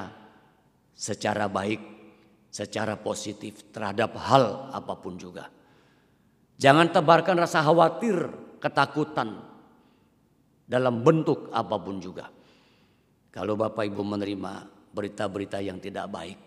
secara 0.94 1.50
baik, 1.50 1.82
secara 2.52 2.98
positif 3.00 3.74
terhadap 3.74 4.14
hal 4.20 4.70
apa 4.74 4.94
pun 4.98 5.18
juga. 5.18 5.50
Jangan 6.60 6.92
tebarkan 6.92 7.40
rasa 7.40 7.64
khawatir, 7.64 8.18
ketakutan 8.60 9.40
dalam 10.70 11.02
bentuk 11.02 11.50
apa 11.50 11.80
pun 11.82 11.98
juga. 11.98 12.30
Kalau 13.30 13.54
Bapak 13.54 13.86
Ibu 13.86 14.02
menerima 14.02 14.54
berita-berita 14.94 15.62
yang 15.62 15.78
tidak 15.78 16.10
baik, 16.10 16.38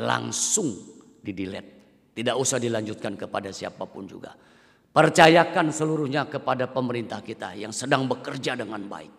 langsung 0.00 0.72
didilet. 1.20 1.66
Tidak 2.14 2.36
usah 2.38 2.62
dilanjutkan 2.62 3.18
kepada 3.18 3.50
siapa 3.50 3.84
pun 3.84 4.06
juga. 4.06 4.32
Percayakan 4.94 5.74
seluruhnya 5.74 6.30
kepada 6.30 6.70
pemerintah 6.70 7.18
kita 7.20 7.58
yang 7.58 7.74
sedang 7.74 8.06
bekerja 8.06 8.54
dengan 8.54 8.86
baik. 8.86 9.12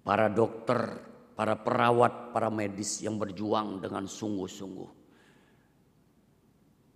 Para 0.00 0.32
dokter 0.32 0.80
para 1.36 1.52
perawat, 1.60 2.32
para 2.32 2.48
medis 2.48 3.04
yang 3.04 3.20
berjuang 3.20 3.84
dengan 3.84 4.08
sungguh-sungguh. 4.08 4.90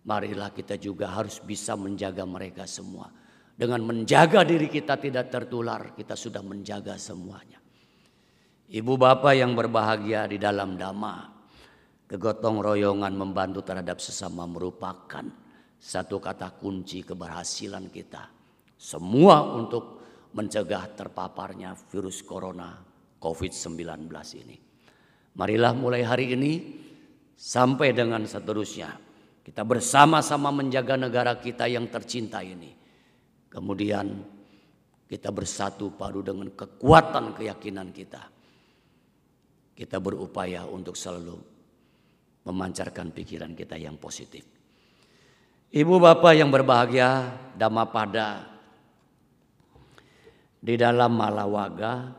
Marilah 0.09 0.49
kita 0.57 0.81
juga 0.81 1.13
harus 1.13 1.45
bisa 1.45 1.77
menjaga 1.77 2.25
mereka 2.25 2.65
semua. 2.65 3.13
Dengan 3.53 3.85
menjaga 3.85 4.41
diri 4.49 4.73
kita 4.73 4.97
tidak 4.97 5.29
tertular, 5.29 5.93
kita 5.93 6.17
sudah 6.17 6.41
menjaga 6.41 6.97
semuanya. 6.97 7.60
Ibu 8.71 8.95
bapak 8.95 9.35
yang 9.35 9.59
berbahagia 9.59 10.31
di 10.31 10.39
dalam 10.39 10.79
dhamma, 10.79 11.27
kegotong 12.07 12.63
royongan 12.63 13.11
membantu 13.19 13.67
terhadap 13.67 13.99
sesama 13.99 14.47
merupakan 14.47 15.27
satu 15.75 16.23
kata 16.23 16.55
kunci 16.55 17.03
keberhasilan 17.03 17.91
kita. 17.91 18.31
Semua 18.79 19.43
untuk 19.43 19.99
mencegah 20.39 20.87
terpaparnya 20.95 21.75
virus 21.91 22.23
corona 22.23 22.79
COVID-19 23.19 24.07
ini. 24.39 24.57
Marilah 25.35 25.75
mulai 25.75 26.07
hari 26.07 26.39
ini 26.39 26.53
sampai 27.35 27.91
dengan 27.91 28.23
seterusnya 28.23 28.95
kita 29.43 29.67
bersama-sama 29.67 30.55
menjaga 30.55 30.95
negara 30.95 31.35
kita 31.43 31.67
yang 31.67 31.91
tercinta 31.91 32.39
ini. 32.39 32.71
Kemudian 33.51 34.15
kita 35.11 35.35
bersatu 35.35 35.91
padu 35.91 36.23
dengan 36.23 36.55
kekuatan 36.55 37.35
keyakinan 37.35 37.91
kita. 37.91 38.39
Kita 39.81 39.97
berupaya 39.97 40.69
untuk 40.69 40.93
selalu 40.93 41.41
memancarkan 42.45 43.17
pikiran 43.17 43.57
kita 43.57 43.81
yang 43.81 43.97
positif. 43.97 44.45
Ibu 45.73 45.97
bapak 45.97 46.37
yang 46.37 46.53
berbahagia, 46.53 47.33
Dhammapada 47.57 48.45
di 50.61 50.77
dalam 50.77 51.17
Malawaga 51.17 52.13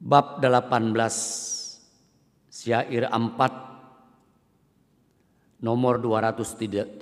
bab 0.00 0.40
18 0.40 2.48
syair 2.48 3.04
4 3.12 5.60
nomor 5.60 6.00
238 6.00 6.96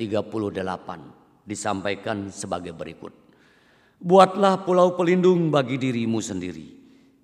disampaikan 1.47 2.35
sebagai 2.35 2.75
berikut. 2.75 3.15
Buatlah 4.03 4.67
pulau 4.67 4.99
pelindung 4.99 5.55
bagi 5.55 5.79
dirimu 5.79 6.19
sendiri. 6.19 6.82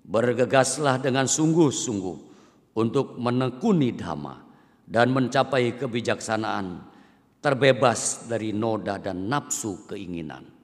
Bergegaslah 0.09 0.97
dengan 0.97 1.29
sungguh-sungguh 1.29 2.17
untuk 2.73 3.21
menekuni 3.21 3.93
dhamma 3.93 4.41
dan 4.89 5.13
mencapai 5.13 5.77
kebijaksanaan 5.77 6.81
terbebas 7.37 8.25
dari 8.25 8.49
noda 8.49 8.97
dan 8.97 9.29
nafsu 9.29 9.85
keinginan 9.85 10.59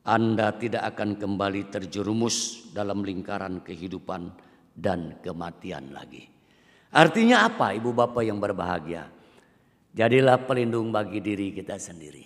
anda 0.00 0.56
tidak 0.56 0.96
akan 0.96 1.20
kembali 1.20 1.68
terjerumus 1.68 2.66
dalam 2.72 3.04
lingkaran 3.04 3.60
kehidupan 3.60 4.32
dan 4.72 5.20
kematian 5.20 5.92
lagi. 5.92 6.24
Artinya 6.90 7.44
apa 7.44 7.76
ibu 7.76 7.92
bapak 7.92 8.24
yang 8.24 8.40
berbahagia? 8.40 9.06
Jadilah 9.92 10.40
pelindung 10.48 10.88
bagi 10.88 11.20
diri 11.20 11.52
kita 11.52 11.76
sendiri. 11.76 12.24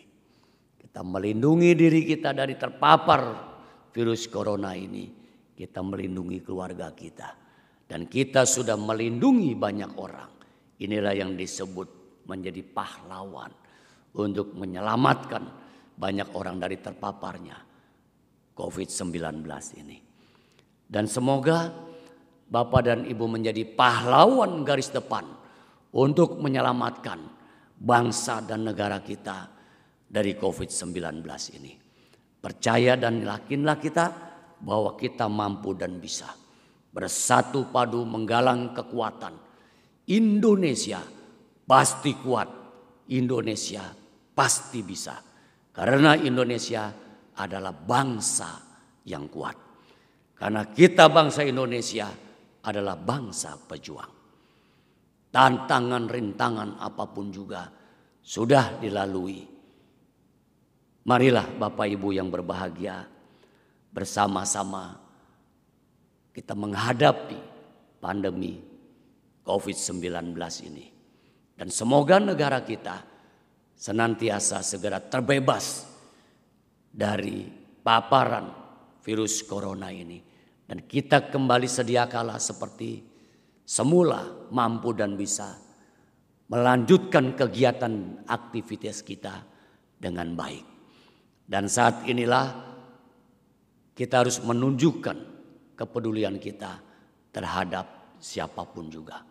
Kita 0.79 1.03
melindungi 1.03 1.75
diri 1.75 2.07
kita 2.07 2.31
dari 2.31 2.55
terpapar 2.55 3.23
virus 3.91 4.31
corona 4.31 4.79
ini. 4.79 5.24
Kita 5.55 5.81
melindungi 5.81 6.43
keluarga 6.43 6.90
kita. 6.90 7.31
Dan 7.87 8.11
kita 8.11 8.43
sudah 8.43 8.75
melindungi 8.75 9.55
banyak 9.55 9.93
orang. 9.97 10.31
Inilah 10.83 11.14
yang 11.14 11.38
disebut 11.38 12.23
menjadi 12.27 12.62
pahlawan. 12.67 13.51
Untuk 14.14 14.55
menyelamatkan 14.55 15.43
banyak 15.99 16.35
orang 16.35 16.59
dari 16.62 16.79
terpaparnya 16.79 17.59
COVID-19 18.55 19.43
ini. 19.83 19.99
Dan 20.87 21.11
semoga 21.11 21.71
Bapak 22.45 22.83
dan 22.87 23.01
Ibu 23.03 23.27
menjadi 23.27 23.67
pahlawan 23.67 24.62
garis 24.62 24.95
depan 24.95 25.27
untuk 25.95 26.38
menyelamatkan 26.38 27.19
bangsa 27.75 28.47
dan 28.47 28.62
negara 28.71 29.03
kita 29.03 29.51
dari 30.07 30.38
COVID-19 30.38 31.27
ini. 31.59 31.73
Percaya 32.38 32.95
dan 32.95 33.25
yakinlah 33.25 33.79
kita 33.81 34.05
bahwa 34.64 34.96
kita 34.96 35.29
mampu 35.29 35.77
dan 35.77 36.00
bisa 36.00 36.33
bersatu 36.94 37.68
padu 37.68 38.07
menggalang 38.07 38.70
kekuatan. 38.70 39.35
Indonesia 40.09 41.03
pasti 41.66 42.14
kuat, 42.14 42.48
Indonesia 43.11 43.83
pasti 44.33 44.81
bisa. 44.81 45.18
Karena 45.74 46.14
Indonesia 46.14 46.87
adalah 47.35 47.74
bangsa 47.74 48.62
yang 49.11 49.27
kuat. 49.27 49.59
Karena 50.38 50.70
kita 50.70 51.11
bangsa 51.11 51.42
Indonesia 51.42 52.07
adalah 52.62 52.94
bangsa 52.94 53.59
pejuang. 53.59 54.12
Tantangan 55.35 56.07
rintangan 56.07 56.79
apa 56.79 57.11
pun 57.11 57.35
juga 57.35 57.66
sudah 58.22 58.79
dilalui. 58.79 59.42
Marilah 61.05 61.59
Bapak 61.59 61.90
Ibu 61.90 62.14
yang 62.14 62.31
berbahagia 62.31 63.13
bersama-sama 63.95 64.99
kita 66.35 66.59
menghadapi 66.59 67.39
pandemi 68.03 68.59
COVID-19 69.47 70.35
ini. 70.67 70.91
Dan 71.55 71.71
semoga 71.71 72.19
negara 72.19 72.67
kita 72.67 73.07
senantiasa 73.79 74.67
segera 74.67 74.99
terbebas 74.99 75.87
dari 76.91 77.47
paparan 77.87 78.51
virus 79.07 79.47
corona 79.47 79.95
ini. 79.95 80.19
Dan 80.67 80.83
kita 80.91 81.31
kembali 81.31 81.71
sediakalah 81.71 82.43
seperti 82.43 82.99
semula 83.63 84.51
mampu 84.51 84.91
dan 84.91 85.15
bisa 85.15 85.55
melanjutkan 86.51 87.39
kegiatan 87.39 88.27
aktivitas 88.27 89.07
kita 89.07 89.47
dengan 90.03 90.35
baik. 90.35 90.67
Dan 91.45 91.71
saat 91.71 92.09
inilah 92.09 92.74
kita 93.95 94.27
harus 94.27 94.43
menunjukkan 94.43 95.17
kepedulian 95.79 96.43
kita 96.43 96.83
terhadap 97.31 98.19
siapa 98.19 98.67
pun 98.67 98.91
juga. 98.91 99.23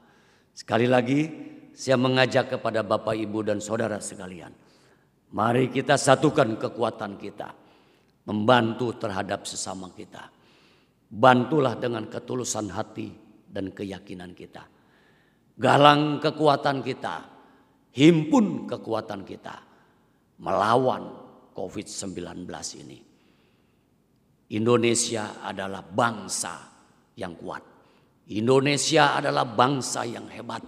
Sekali 0.56 0.88
lagi 0.88 1.28
saya 1.76 2.00
mengajak 2.00 2.58
kepada 2.58 2.86
Bapak, 2.86 3.18
Ibu, 3.18 3.44
dan 3.44 3.60
Saudara 3.60 4.00
sekalian. 4.00 4.56
Mari 5.34 5.74
kita 5.74 6.00
satukan 6.00 6.56
kekuatan 6.56 7.20
kita. 7.20 7.50
Membantu 8.24 8.96
terhadap 8.96 9.44
sesama 9.44 9.92
kita. 9.92 10.32
Bantulah 11.12 11.76
dengan 11.76 12.08
ketulusan 12.08 12.72
hati 12.72 13.12
dan 13.52 13.76
keyakinan 13.76 14.32
kita. 14.32 14.64
Galang 15.60 16.24
kekuatan 16.24 16.80
kita. 16.80 17.16
Himpun 17.92 18.64
kekuatan 18.64 19.28
kita. 19.28 19.60
Melawan 20.40 21.04
COVID-19 21.52 22.48
ini. 22.80 23.13
Indonesia 24.52 25.40
adalah 25.40 25.86
bangsa 25.86 26.54
yang 27.16 27.38
kuat. 27.40 27.64
Indonesia 28.34 29.16
adalah 29.16 29.44
bangsa 29.48 30.04
yang 30.08 30.28
hebat 30.32 30.64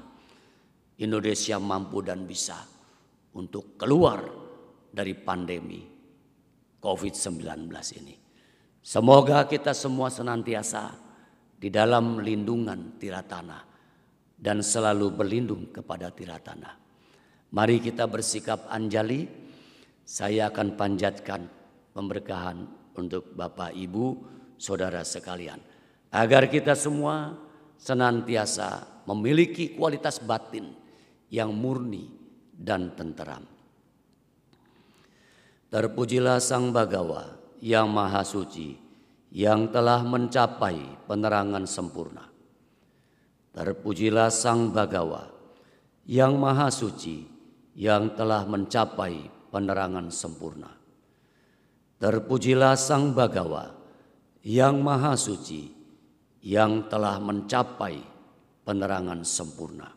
Indonesia 0.95 1.59
mampu 1.59 1.99
dan 1.99 2.23
bisa 2.23 2.55
untuk 3.35 3.75
keluar 3.75 4.23
dari 4.95 5.11
pandemi 5.11 5.83
COVID-19 6.79 7.67
ini. 7.99 8.15
Semoga 8.79 9.43
kita 9.43 9.75
semua 9.75 10.07
senantiasa 10.07 10.95
di 11.59 11.67
dalam 11.67 12.23
lindungan 12.23 12.95
tiratana 12.95 13.59
dan 14.39 14.63
selalu 14.63 15.11
berlindung 15.11 15.73
kepada 15.75 16.13
tiratana. 16.15 16.79
Mari 17.51 17.83
kita 17.83 18.07
bersikap 18.07 18.67
anjali. 18.71 19.47
Saya 20.05 20.53
akan 20.53 20.77
panjatkan 20.77 21.49
pemberkahan 21.89 22.69
untuk 22.97 23.35
Bapak 23.35 23.75
Ibu, 23.75 24.33
Saudara 24.55 25.03
sekalian. 25.03 25.59
Agar 26.15 26.47
kita 26.47 26.73
semua 26.79 27.35
senantiasa 27.75 29.03
memiliki 29.03 29.75
kualitas 29.75 30.23
batin 30.23 30.71
yang 31.27 31.51
murni 31.51 32.07
dan 32.55 32.95
tenteram. 32.95 33.43
Terpujilah 35.67 36.39
Sang 36.39 36.71
Bagawa 36.71 37.35
yang 37.59 37.91
Maha 37.91 38.23
Suci 38.23 38.79
yang 39.35 39.67
telah 39.75 39.99
mencapai 40.07 41.03
penerangan 41.03 41.67
sempurna. 41.67 42.23
Terpujilah 43.51 44.31
Sang 44.31 44.71
Bagawa 44.71 45.27
yang 46.07 46.39
Maha 46.39 46.71
Suci 46.71 47.27
yang 47.75 48.15
telah 48.15 48.47
mencapai 48.47 49.27
penerangan 49.51 50.07
sempurna. 50.07 50.84
Terpujilah 52.05 52.77
Sang 52.77 53.17
Bagawa 53.17 53.73
yang 54.45 54.77
Maha 54.85 55.17
Suci 55.17 55.73
yang 56.45 56.85
telah 56.85 57.17
mencapai 57.17 57.97
penerangan 58.61 59.25
sempurna 59.25 59.89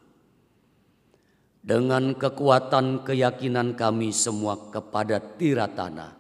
dengan 1.60 2.16
kekuatan 2.16 3.04
keyakinan 3.04 3.76
kami 3.76 4.08
semua 4.16 4.56
kepada 4.72 5.20
Tiratana, 5.20 6.16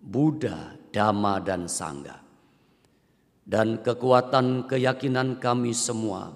Buddha, 0.00 0.80
Dhamma, 0.88 1.44
dan 1.44 1.68
Sangha. 1.68 2.16
dan 3.44 3.84
kekuatan 3.84 4.64
keyakinan 4.64 5.36
kami 5.36 5.76
semua 5.76 6.32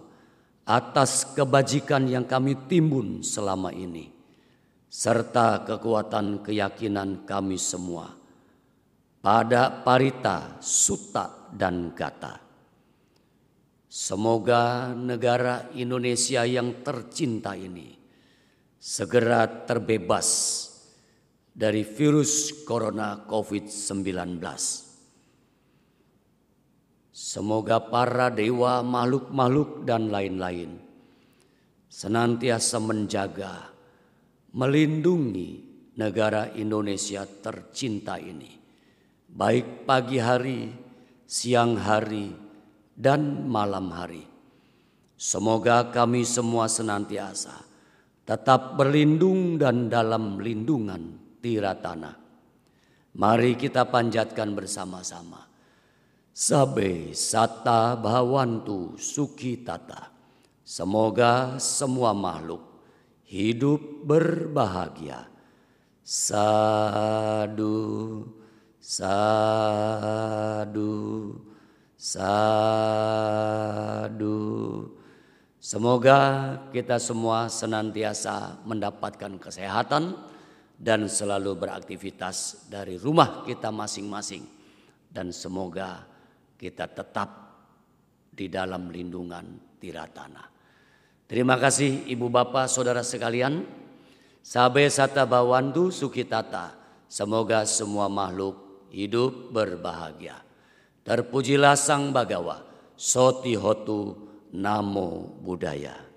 atas 0.69 1.33
kebajikan 1.33 2.05
yang 2.13 2.29
kami 2.29 2.61
timbun 2.69 3.25
selama 3.25 3.73
ini, 3.73 4.13
serta 4.93 5.65
kekuatan 5.65 6.45
keyakinan 6.45 7.25
kami 7.25 7.57
semua 7.57 8.20
pada 9.21 9.85
parita, 9.85 10.61
suta, 10.61 11.49
dan 11.53 11.93
gata. 11.97 12.41
Semoga 13.91 14.95
negara 14.95 15.69
Indonesia 15.75 16.47
yang 16.47 16.81
tercinta 16.85 17.57
ini 17.59 17.97
segera 18.79 19.45
terbebas 19.67 20.29
dari 21.51 21.83
virus 21.83 22.65
corona 22.65 23.27
COVID-19 23.27 24.41
Semoga 27.21 27.83
para 27.83 28.33
dewa, 28.33 28.81
makhluk-makhluk, 28.81 29.85
dan 29.85 30.09
lain-lain 30.09 30.81
senantiasa 31.91 32.79
menjaga, 32.79 33.67
melindungi 34.55 35.51
negara 35.99 36.55
Indonesia 36.55 37.27
tercinta 37.27 38.15
ini, 38.15 38.60
baik 39.31 39.87
pagi 39.87 40.19
hari, 40.19 40.75
siang 41.25 41.79
hari, 41.79 42.35
dan 42.99 43.47
malam 43.47 43.89
hari. 43.95 44.27
Semoga 45.15 45.93
kami 45.93 46.25
semua 46.25 46.67
senantiasa 46.67 47.71
tetap 48.25 48.79
berlindung 48.79 49.59
dan 49.59 49.91
dalam 49.91 50.39
lindungan 50.39 51.19
tiratana. 51.43 52.15
Mari 53.11 53.59
kita 53.59 53.91
panjatkan 53.91 54.55
bersama-sama. 54.55 55.51
Sabe 56.31 57.11
sata 57.11 57.99
bhawantu 57.99 58.95
suki 58.95 59.67
tata. 59.67 60.15
Semoga 60.63 61.59
semua 61.59 62.15
makhluk 62.15 62.63
hidup 63.27 64.07
berbahagia. 64.07 65.27
Sadu, 66.07 67.67
sadu, 68.91 70.83
sadu. 71.95 72.91
Semoga 75.63 76.19
kita 76.75 76.99
semua 76.99 77.47
senantiasa 77.47 78.59
mendapatkan 78.67 79.39
kesehatan 79.39 80.19
dan 80.75 81.07
selalu 81.07 81.55
beraktivitas 81.55 82.67
dari 82.67 82.99
rumah 82.99 83.47
kita 83.47 83.71
masing-masing. 83.71 84.43
Dan 85.07 85.31
semoga 85.31 86.03
kita 86.59 86.91
tetap 86.91 87.31
di 88.35 88.51
dalam 88.51 88.91
lindungan 88.91 89.79
tiratana. 89.79 90.51
Terima 91.31 91.55
kasih 91.63 92.11
Ibu 92.11 92.27
Bapak 92.27 92.67
Saudara 92.67 93.07
sekalian. 93.07 93.63
Sabe 94.43 94.91
sata 94.91 95.23
bawandu 95.31 95.95
sukitata. 95.95 96.75
Semoga 97.11 97.67
semua 97.67 98.07
makhluk 98.07 98.70
hidup 98.91 99.55
berbahagia. 99.55 100.39
Terpujilah 101.07 101.79
Sang 101.79 102.13
Bagawa. 102.13 102.67
Soti 103.01 103.57
Hotu 103.57 104.29
Namo 104.53 105.41
Buddhaya. 105.41 106.10